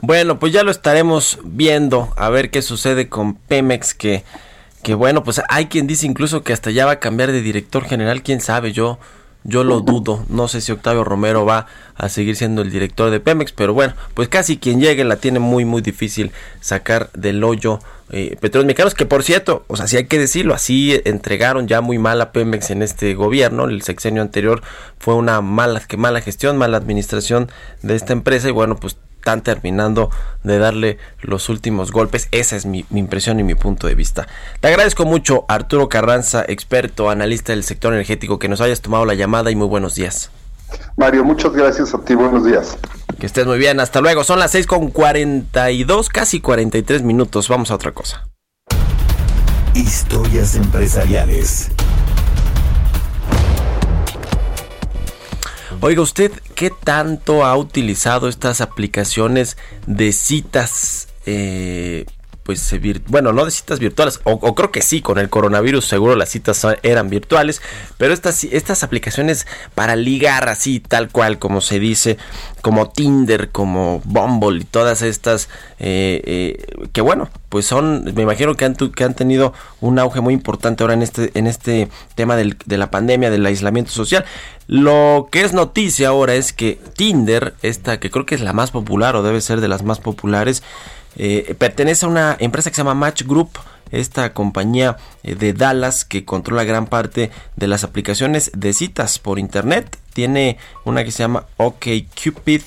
[0.02, 4.24] Bueno, pues ya lo estaremos viendo, a ver qué sucede con Pemex, que,
[4.84, 7.84] que bueno, pues hay quien dice incluso que hasta ya va a cambiar de director
[7.84, 9.00] general, quién sabe, yo
[9.48, 10.24] yo lo dudo.
[10.28, 13.93] No sé si Octavio Romero va a seguir siendo el director de Pemex, pero bueno,
[14.14, 17.80] pues casi quien llegue la tiene muy, muy difícil sacar del hoyo
[18.12, 21.82] eh, petróleos mexicanos, que por cierto, o sea, sí hay que decirlo, así entregaron ya
[21.82, 23.66] muy mal a Pemex en este gobierno.
[23.66, 24.62] El sexenio anterior
[25.00, 27.50] fue una mala, que mala gestión, mala administración
[27.82, 30.09] de esta empresa y bueno, pues están terminando
[30.43, 32.30] de darle los últimos golpes.
[32.32, 34.25] Esa es mi, impresión y mi punto de vista.
[34.61, 39.15] Te agradezco mucho, Arturo Carranza, experto, analista del sector energético, que nos hayas tomado la
[39.15, 40.32] llamada y muy buenos días.
[40.95, 42.78] Mario, muchas gracias a ti, buenos días.
[43.19, 44.23] Que estés muy bien, hasta luego.
[44.23, 47.49] Son las 6 con 42, casi 43 minutos.
[47.49, 48.30] Vamos a otra cosa.
[49.73, 51.69] Historias empresariales.
[55.80, 61.07] Oiga, ¿usted qué tanto ha utilizado estas aplicaciones de citas?
[61.28, 62.05] Eh,
[62.48, 62.74] pues
[63.08, 66.66] bueno, no de citas virtuales, o, creo que sí, con el coronavirus seguro las citas
[66.82, 67.62] eran virtuales,
[67.98, 69.45] pero estas, estas aplicaciones
[69.76, 72.18] para ligar así, tal cual como se dice,
[72.62, 78.56] como Tinder, como Bumble y todas estas, eh, eh, que bueno, pues son, me imagino
[78.56, 82.38] que han, que han tenido un auge muy importante ahora en este, en este tema
[82.38, 84.24] de la pandemia, del aislamiento social.
[84.68, 88.72] Lo que es noticia ahora es que Tinder, esta que creo que es la más
[88.72, 90.64] popular o debe ser de las más populares,
[91.18, 93.49] eh, pertenece a una empresa que se llama Match Group,
[93.91, 99.39] esta compañía eh, de Dallas que controla gran parte de las aplicaciones de citas por
[99.39, 99.97] internet.
[100.13, 102.61] Tiene una que se llama OkCupid,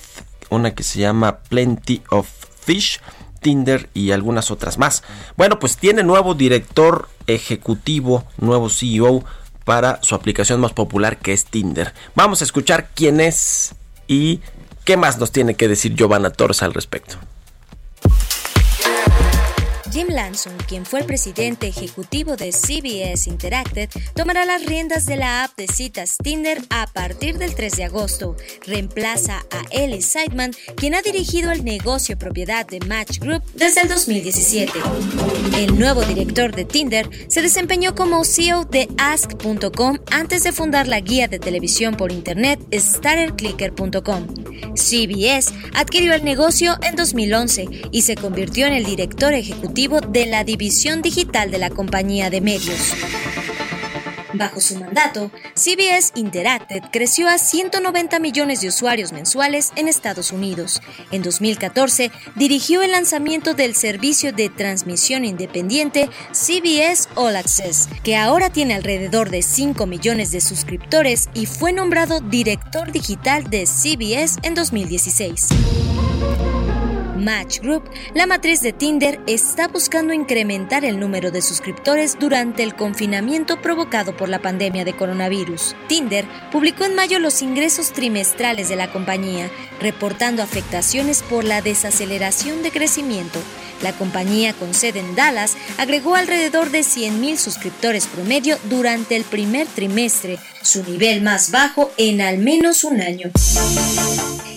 [0.51, 2.29] una que se llama Plenty of
[2.65, 3.01] Fish,
[3.41, 5.03] Tinder y algunas otras más.
[5.37, 9.25] Bueno, pues tiene nuevo director ejecutivo, nuevo CEO
[9.65, 11.95] para su aplicación más popular que es Tinder.
[12.15, 13.75] Vamos a escuchar quién es
[14.09, 14.41] y
[14.85, 17.17] qué más nos tiene que decir Giovanna Torres al respecto.
[19.93, 25.43] Jim Lanson, quien fue el presidente ejecutivo de CBS Interactive, tomará las riendas de la
[25.43, 28.37] app de citas Tinder a partir del 3 de agosto.
[28.67, 33.89] Reemplaza a Ellie Seidman, quien ha dirigido el negocio propiedad de Match Group desde el
[33.89, 34.73] 2017.
[35.57, 41.01] El nuevo director de Tinder se desempeñó como CEO de Ask.com antes de fundar la
[41.01, 44.27] guía de televisión por internet StarterClicker.com.
[44.77, 50.45] CBS adquirió el negocio en 2011 y se convirtió en el director ejecutivo de la
[50.45, 52.93] división digital de la compañía de medios.
[54.35, 60.83] Bajo su mandato, CBS Interactive creció a 190 millones de usuarios mensuales en Estados Unidos.
[61.11, 68.51] En 2014, dirigió el lanzamiento del servicio de transmisión independiente CBS All Access, que ahora
[68.51, 74.55] tiene alrededor de 5 millones de suscriptores y fue nombrado director digital de CBS en
[74.55, 75.49] 2016.
[77.21, 82.75] Match Group, la matriz de Tinder, está buscando incrementar el número de suscriptores durante el
[82.75, 85.77] confinamiento provocado por la pandemia de coronavirus.
[85.87, 89.51] Tinder publicó en mayo los ingresos trimestrales de la compañía,
[89.81, 93.39] reportando afectaciones por la desaceleración de crecimiento.
[93.83, 99.67] La compañía con sede en Dallas agregó alrededor de 100.000 suscriptores promedio durante el primer
[99.67, 103.31] trimestre, su nivel más bajo en al menos un año.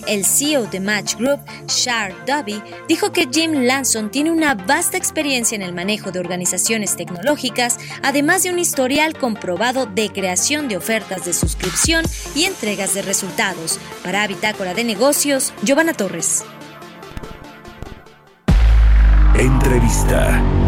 [0.07, 5.55] El CEO de Match Group, Shar Dubby, dijo que Jim Lanson tiene una vasta experiencia
[5.55, 11.25] en el manejo de organizaciones tecnológicas, además de un historial comprobado de creación de ofertas
[11.25, 13.79] de suscripción y entregas de resultados.
[14.03, 16.43] Para Bitácora de Negocios, Giovanna Torres.
[19.35, 20.62] Entrevista.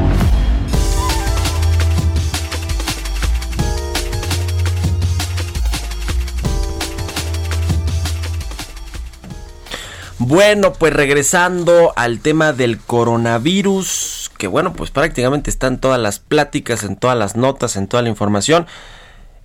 [10.18, 16.20] Bueno, pues regresando al tema del coronavirus, que bueno, pues prácticamente está en todas las
[16.20, 18.66] pláticas, en todas las notas, en toda la información.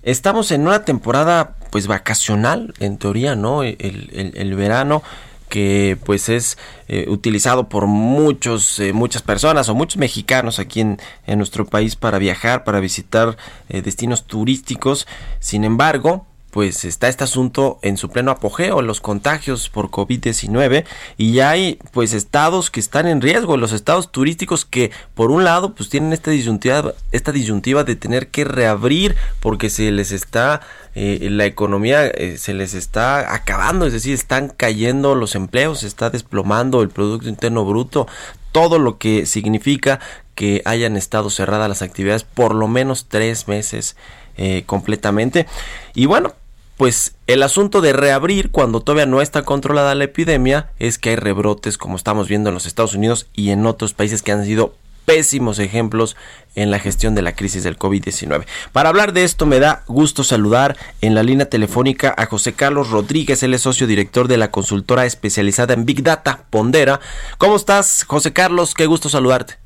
[0.01, 3.63] Estamos en una temporada pues vacacional, en teoría, ¿no?
[3.63, 5.03] El, verano
[5.49, 6.57] que pues es
[6.87, 10.97] eh, utilizado por muchos eh, muchas personas o muchos mexicanos aquí en,
[11.27, 13.35] en nuestro país para viajar para visitar
[13.67, 15.07] eh, destinos turísticos
[15.41, 20.85] sin embargo pues está este asunto en su pleno apogeo, los contagios por COVID-19
[21.17, 25.43] y ya hay pues estados que están en riesgo, los estados turísticos que por un
[25.43, 30.61] lado pues tienen esta disyuntiva, esta disyuntiva de tener que reabrir porque se les está
[30.93, 35.87] eh, la economía eh, se les está acabando, es decir, están cayendo los empleos, se
[35.87, 38.07] está desplomando el producto interno bruto,
[38.51, 40.01] todo lo que significa
[40.35, 43.95] que hayan estado cerradas las actividades por lo menos tres meses
[44.37, 45.45] eh, completamente.
[45.93, 46.33] Y bueno,
[46.81, 51.15] pues el asunto de reabrir cuando todavía no está controlada la epidemia es que hay
[51.15, 54.73] rebrotes como estamos viendo en los Estados Unidos y en otros países que han sido
[55.05, 56.17] pésimos ejemplos
[56.55, 58.47] en la gestión de la crisis del COVID-19.
[58.71, 62.89] Para hablar de esto me da gusto saludar en la línea telefónica a José Carlos
[62.89, 66.99] Rodríguez, él es socio director de la consultora especializada en Big Data, Pondera.
[67.37, 68.73] ¿Cómo estás, José Carlos?
[68.73, 69.61] Qué gusto saludarte.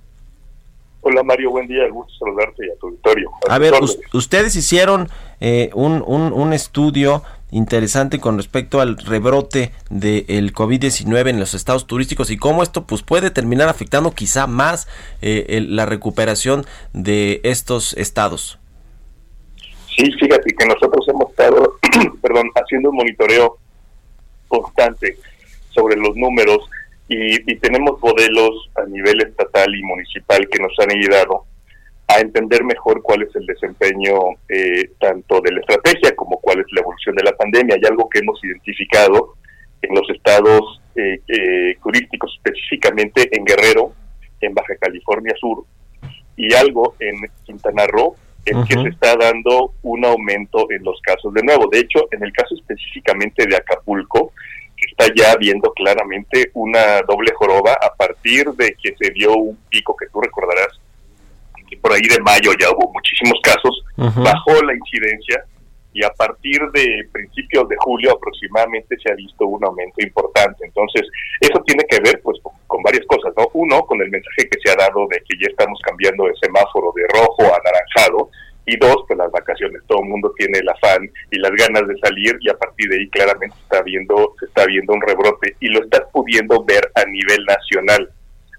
[1.00, 3.30] Hola Mario, buen día, gusto saludarte y a tu auditorio.
[3.48, 3.74] A, ver,
[4.12, 5.08] ustedes hicieron
[5.40, 12.32] eh, un, un, estudio interesante con respecto al rebrote del COVID-19 en los estados turísticos
[12.32, 14.88] y cómo esto pues puede terminar afectando quizá más
[15.22, 18.60] eh, la recuperación de estos estados.
[19.96, 21.78] Sí, fíjate que nosotros hemos estado,
[22.22, 23.58] perdón, haciendo un monitoreo
[24.48, 25.18] constante
[25.70, 26.70] sobre los números
[27.08, 31.46] y, tenemos modelos a nivel estatal y municipal que nos han ayudado
[32.08, 34.14] a entender mejor cuál es el desempeño
[34.50, 37.76] eh, tanto de la estrategia como cuál es la evolución de la pandemia.
[37.76, 39.36] Hay algo que hemos identificado
[39.82, 43.94] en los estados eh, eh, turísticos, específicamente en Guerrero,
[44.42, 45.66] en Baja California Sur,
[46.38, 51.34] y algo en Quintana Roo, en que se está dando un aumento en los casos
[51.34, 51.68] de nuevo.
[51.72, 54.32] De hecho, en el caso específicamente de Acapulco,
[54.78, 59.96] está ya viendo claramente una doble joroba a partir de que se dio un pico
[59.96, 60.80] que tú recordarás,
[61.70, 65.46] que por ahí de mayo ya hubo muchísimos casos, bajó la incidencia
[65.94, 70.66] y a partir de principios de julio aproximadamente se ha visto un aumento importante.
[70.66, 71.08] Entonces,
[71.40, 72.38] eso tiene que ver pues
[72.68, 73.48] con, varias cosas, ¿no?
[73.54, 76.92] Uno, con el mensaje que se ha dado de que ya estamos cambiando el semáforo
[76.96, 78.30] de rojo a anaranjado,
[78.66, 79.82] y dos, pues las vacaciones.
[79.88, 82.98] Todo el mundo tiene el afán y las ganas de salir y a partir de
[82.98, 87.06] ahí claramente está viendo, se está viendo un rebrote y lo estás pudiendo ver a
[87.06, 88.10] nivel nacional.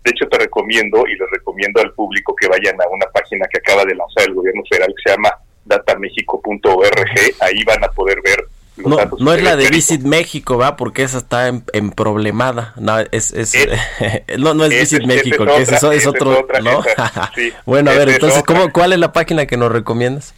[0.06, 3.58] De hecho, te recomiendo y les recomiendo al público que vayan a una página que
[3.58, 7.34] acaba de lanzar el gobierno federal que se llama datamexico.org.
[7.40, 8.46] Ahí van a poder ver
[8.76, 10.76] no, no es la de Visit México, ¿va?
[10.76, 12.72] Porque esa está en, problemada.
[12.76, 13.52] No, es, es,
[14.38, 16.84] no, no es Visit México, que es, es otro, ¿no?
[17.66, 20.36] bueno, a ver, entonces, ¿cómo, ¿cuál es la página que nos recomiendas?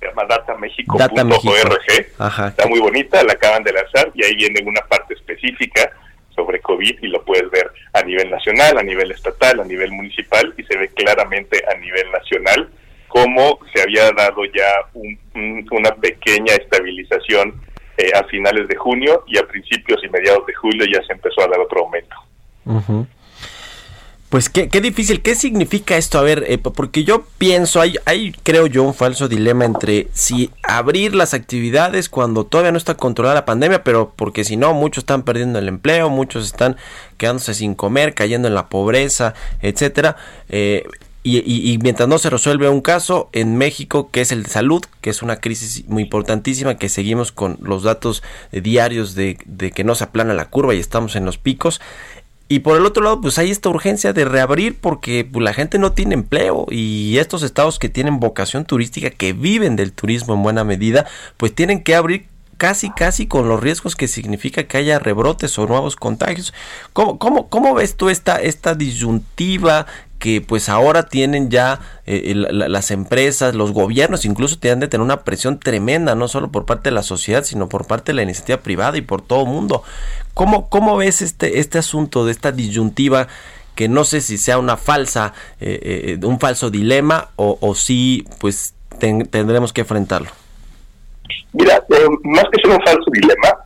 [0.00, 1.82] Se llama datamexico.org.
[1.90, 5.92] Está muy bonita, la acaban de lanzar y ahí viene una parte específica
[6.36, 10.54] sobre COVID y lo puedes ver a nivel nacional, a nivel estatal, a nivel municipal
[10.56, 12.68] y se ve claramente a nivel nacional
[13.08, 14.68] cómo se había dado ya
[15.70, 17.60] una pequeña estabilización
[17.96, 21.42] eh, a finales de junio y a principios y mediados de julio ya se empezó
[21.42, 22.14] a dar otro aumento.
[24.36, 26.18] Pues qué, qué, difícil, ¿qué significa esto?
[26.18, 30.50] A ver, eh, porque yo pienso, hay, hay creo yo un falso dilema entre si
[30.62, 35.04] abrir las actividades cuando todavía no está controlada la pandemia, pero porque si no, muchos
[35.04, 36.76] están perdiendo el empleo, muchos están
[37.16, 39.32] quedándose sin comer, cayendo en la pobreza,
[39.62, 40.16] etcétera.
[40.50, 40.84] Eh,
[41.28, 45.10] y, mientras no se resuelve un caso en México, que es el de salud, que
[45.10, 48.22] es una crisis muy importantísima, que seguimos con los datos
[48.52, 49.36] diarios de,
[49.74, 51.80] que no se aplana la curva y estamos en los picos.
[52.48, 55.78] Y por el otro lado, pues hay esta urgencia de reabrir porque pues, la gente
[55.78, 60.44] no tiene empleo y estos estados que tienen vocación turística, que viven del turismo en
[60.44, 64.98] buena medida, pues tienen que abrir casi casi con los riesgos que significa que haya
[64.98, 66.54] rebrotes o nuevos contagios.
[66.92, 69.86] ¿Cómo, cómo, cómo ves tú esta, esta disyuntiva
[70.18, 75.24] que pues ahora tienen ya eh, las empresas, los gobiernos incluso tienen de tener una
[75.24, 78.58] presión tremenda, no solo por parte de la sociedad, sino por parte de la iniciativa
[78.58, 79.82] privada y por todo el mundo.
[80.34, 83.28] ¿Cómo, ¿Cómo ves este, este asunto de esta disyuntiva
[83.74, 88.74] que no sé si sea una falsa, eh, un falso dilema o, o si pues
[88.98, 90.30] tendremos que enfrentarlo?
[91.52, 91.82] Mira,
[92.24, 93.65] más que ser un falso dilema,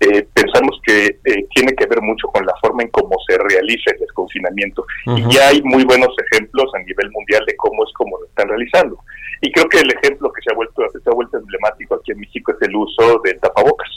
[0.00, 3.92] eh, pensamos que eh, tiene que ver mucho con la forma en cómo se realiza
[3.92, 4.84] el desconfinamiento.
[5.06, 8.48] Y ya hay muy buenos ejemplos a nivel mundial de cómo es como lo están
[8.48, 8.98] realizando.
[9.40, 12.20] Y creo que el ejemplo que se ha vuelto, se ha vuelto emblemático aquí en
[12.20, 13.88] México es el uso del tapabocas.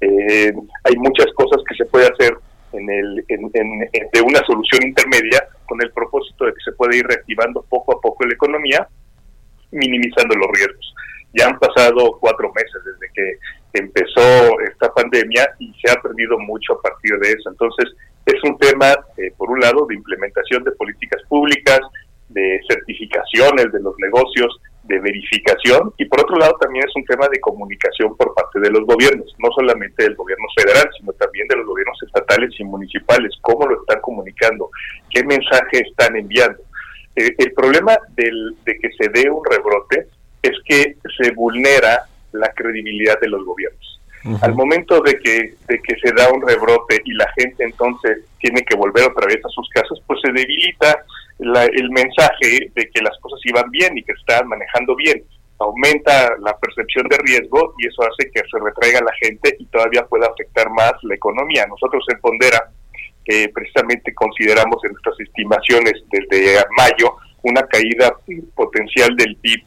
[0.00, 0.52] Eh,
[0.84, 2.36] hay muchas cosas que se puede hacer
[2.72, 7.64] en el, de una solución intermedia con el propósito de que se puede ir reactivando
[7.68, 8.88] poco a poco la economía,
[9.70, 10.94] minimizando los riesgos.
[11.34, 13.38] Ya han pasado cuatro meses desde que
[13.78, 17.50] empezó esta pandemia y se ha perdido mucho a partir de eso.
[17.50, 17.94] Entonces,
[18.26, 21.80] es un tema, eh, por un lado, de implementación de políticas públicas,
[22.28, 27.28] de certificaciones de los negocios, de verificación y por otro lado también es un tema
[27.28, 31.56] de comunicación por parte de los gobiernos, no solamente del gobierno federal, sino también de
[31.56, 34.70] los gobiernos estatales y municipales, cómo lo están comunicando,
[35.10, 36.62] qué mensaje están enviando.
[37.14, 40.08] Eh, el problema del, de que se dé un rebrote
[40.42, 44.00] es que se vulnera la credibilidad de los gobiernos.
[44.42, 48.62] Al momento de que, de que se da un rebrote y la gente entonces tiene
[48.62, 51.04] que volver otra vez a sus casas, pues se debilita
[51.38, 55.22] el mensaje de que las cosas iban bien y que se estaban manejando bien.
[55.60, 60.04] Aumenta la percepción de riesgo y eso hace que se retraiga la gente y todavía
[60.06, 61.66] pueda afectar más la economía.
[61.66, 62.70] Nosotros en Pondera
[63.24, 68.14] eh, precisamente consideramos en nuestras estimaciones desde mayo una caída
[68.54, 69.62] potencial del PIB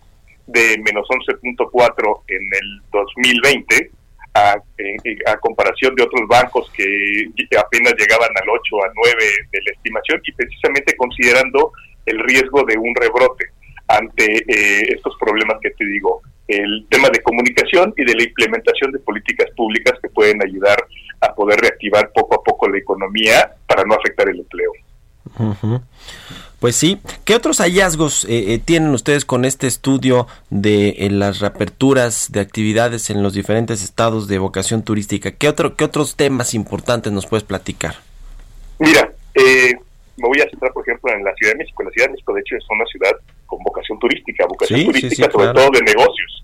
[0.48, 3.92] de menos 11.4 en el 2020,
[4.34, 7.28] a, a, comparación de otros bancos que
[7.58, 9.16] apenas llegaban al 8, a 9
[9.52, 11.74] de la estimación, y precisamente considerando
[12.06, 13.46] el riesgo de un rebrote
[13.88, 18.92] ante eh, estos problemas que te digo, el tema de comunicación y de la implementación
[18.92, 20.78] de políticas públicas que pueden ayudar
[21.22, 24.72] a poder reactivar poco a poco la economía para no afectar el empleo.
[26.62, 27.00] Pues sí.
[27.26, 32.40] ¿Qué otros hallazgos eh, eh, tienen ustedes con este estudio de eh, las reaperturas de
[32.40, 35.32] actividades en los diferentes estados de vocación turística?
[35.32, 37.96] ¿Qué, otro, qué otros temas importantes nos puedes platicar?
[38.78, 41.82] Mira, me voy a centrar, por ejemplo, en la Ciudad de México.
[41.82, 43.12] La Ciudad de México, de hecho, es una ciudad
[43.48, 46.44] con vocación turística, vocación turística sobre todo de negocios.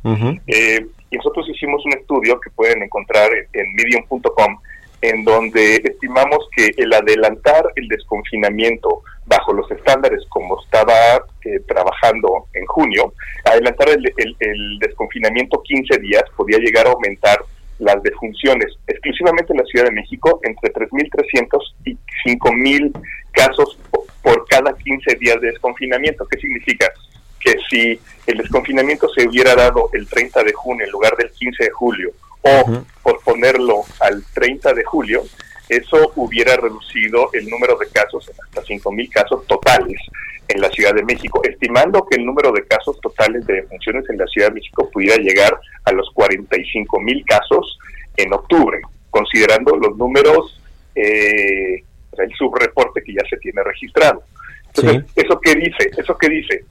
[1.11, 4.57] y nosotros hicimos un estudio que pueden encontrar en medium.com
[5.01, 9.03] en donde estimamos que el adelantar el desconfinamiento
[9.47, 13.13] bajo los estándares como estaba eh, trabajando en junio,
[13.45, 17.37] adelantar el, desconfinamiento 15 días podía llegar a aumentar
[17.79, 21.47] las defunciones exclusivamente en la Ciudad de México entre 3.300
[21.85, 22.91] y 5.000
[23.31, 23.77] casos
[24.23, 26.27] por cada 15 días de desconfinamiento.
[26.27, 26.87] ¿Qué significa?
[27.39, 31.63] Que si el desconfinamiento se hubiera dado el 30 de junio en lugar del 15
[31.63, 35.23] de julio o por ponerlo al 30 de julio,
[35.69, 39.99] eso hubiera reducido el número de casos en hasta 5.000 casos totales
[40.47, 44.17] en la Ciudad de México, estimando que el número de casos totales de defunciones en
[44.17, 47.77] la Ciudad de México pudiera llegar a los 45.000 casos
[48.15, 50.61] en octubre, considerando los números,
[50.95, 51.83] eh,
[52.17, 54.23] el subreporte que ya se tiene registrado.
[54.67, 55.89] Entonces, ¿eso qué dice?
[55.97, 56.65] ¿Eso qué dice?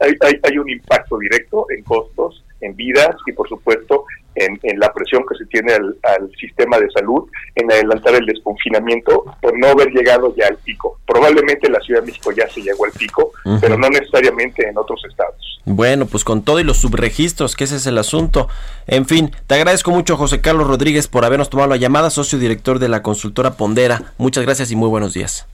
[0.00, 4.92] Hay, hay, hay un impacto directo en costos, en vidas y, por supuesto, en, la
[4.92, 9.88] presión que se tiene al, sistema de salud en adelantar el desconfinamiento por no haber
[9.90, 10.98] llegado ya al pico.
[11.06, 15.02] Probablemente la Ciudad de México ya se llegó al pico, pero no necesariamente en otros
[15.08, 15.60] estados.
[15.64, 18.48] Bueno, pues con todo y los subregistros, que ese es el asunto.
[18.86, 22.78] En fin, te agradezco mucho José Carlos Rodríguez por habernos tomado la llamada, socio director
[22.78, 24.12] de la consultora Pondera.
[24.18, 25.46] Muchas gracias y muy buenos días.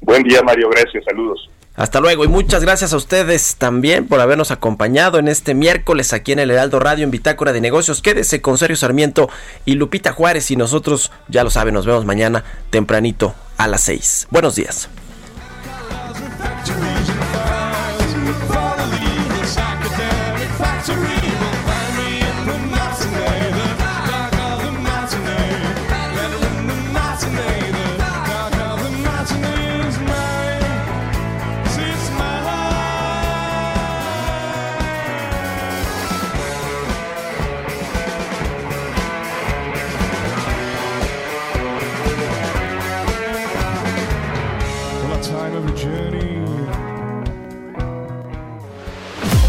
[0.00, 1.48] Buen día Mario, gracias, saludos.
[1.76, 6.32] Hasta luego y muchas gracias a ustedes también por habernos acompañado en este miércoles aquí
[6.32, 8.00] en el Heraldo Radio en Bitácora de Negocios.
[8.00, 9.28] Quédese con Sergio Sarmiento
[9.66, 14.28] y Lupita Juárez y nosotros, ya lo saben, nos vemos mañana tempranito a las 6.
[14.30, 14.88] Buenos días.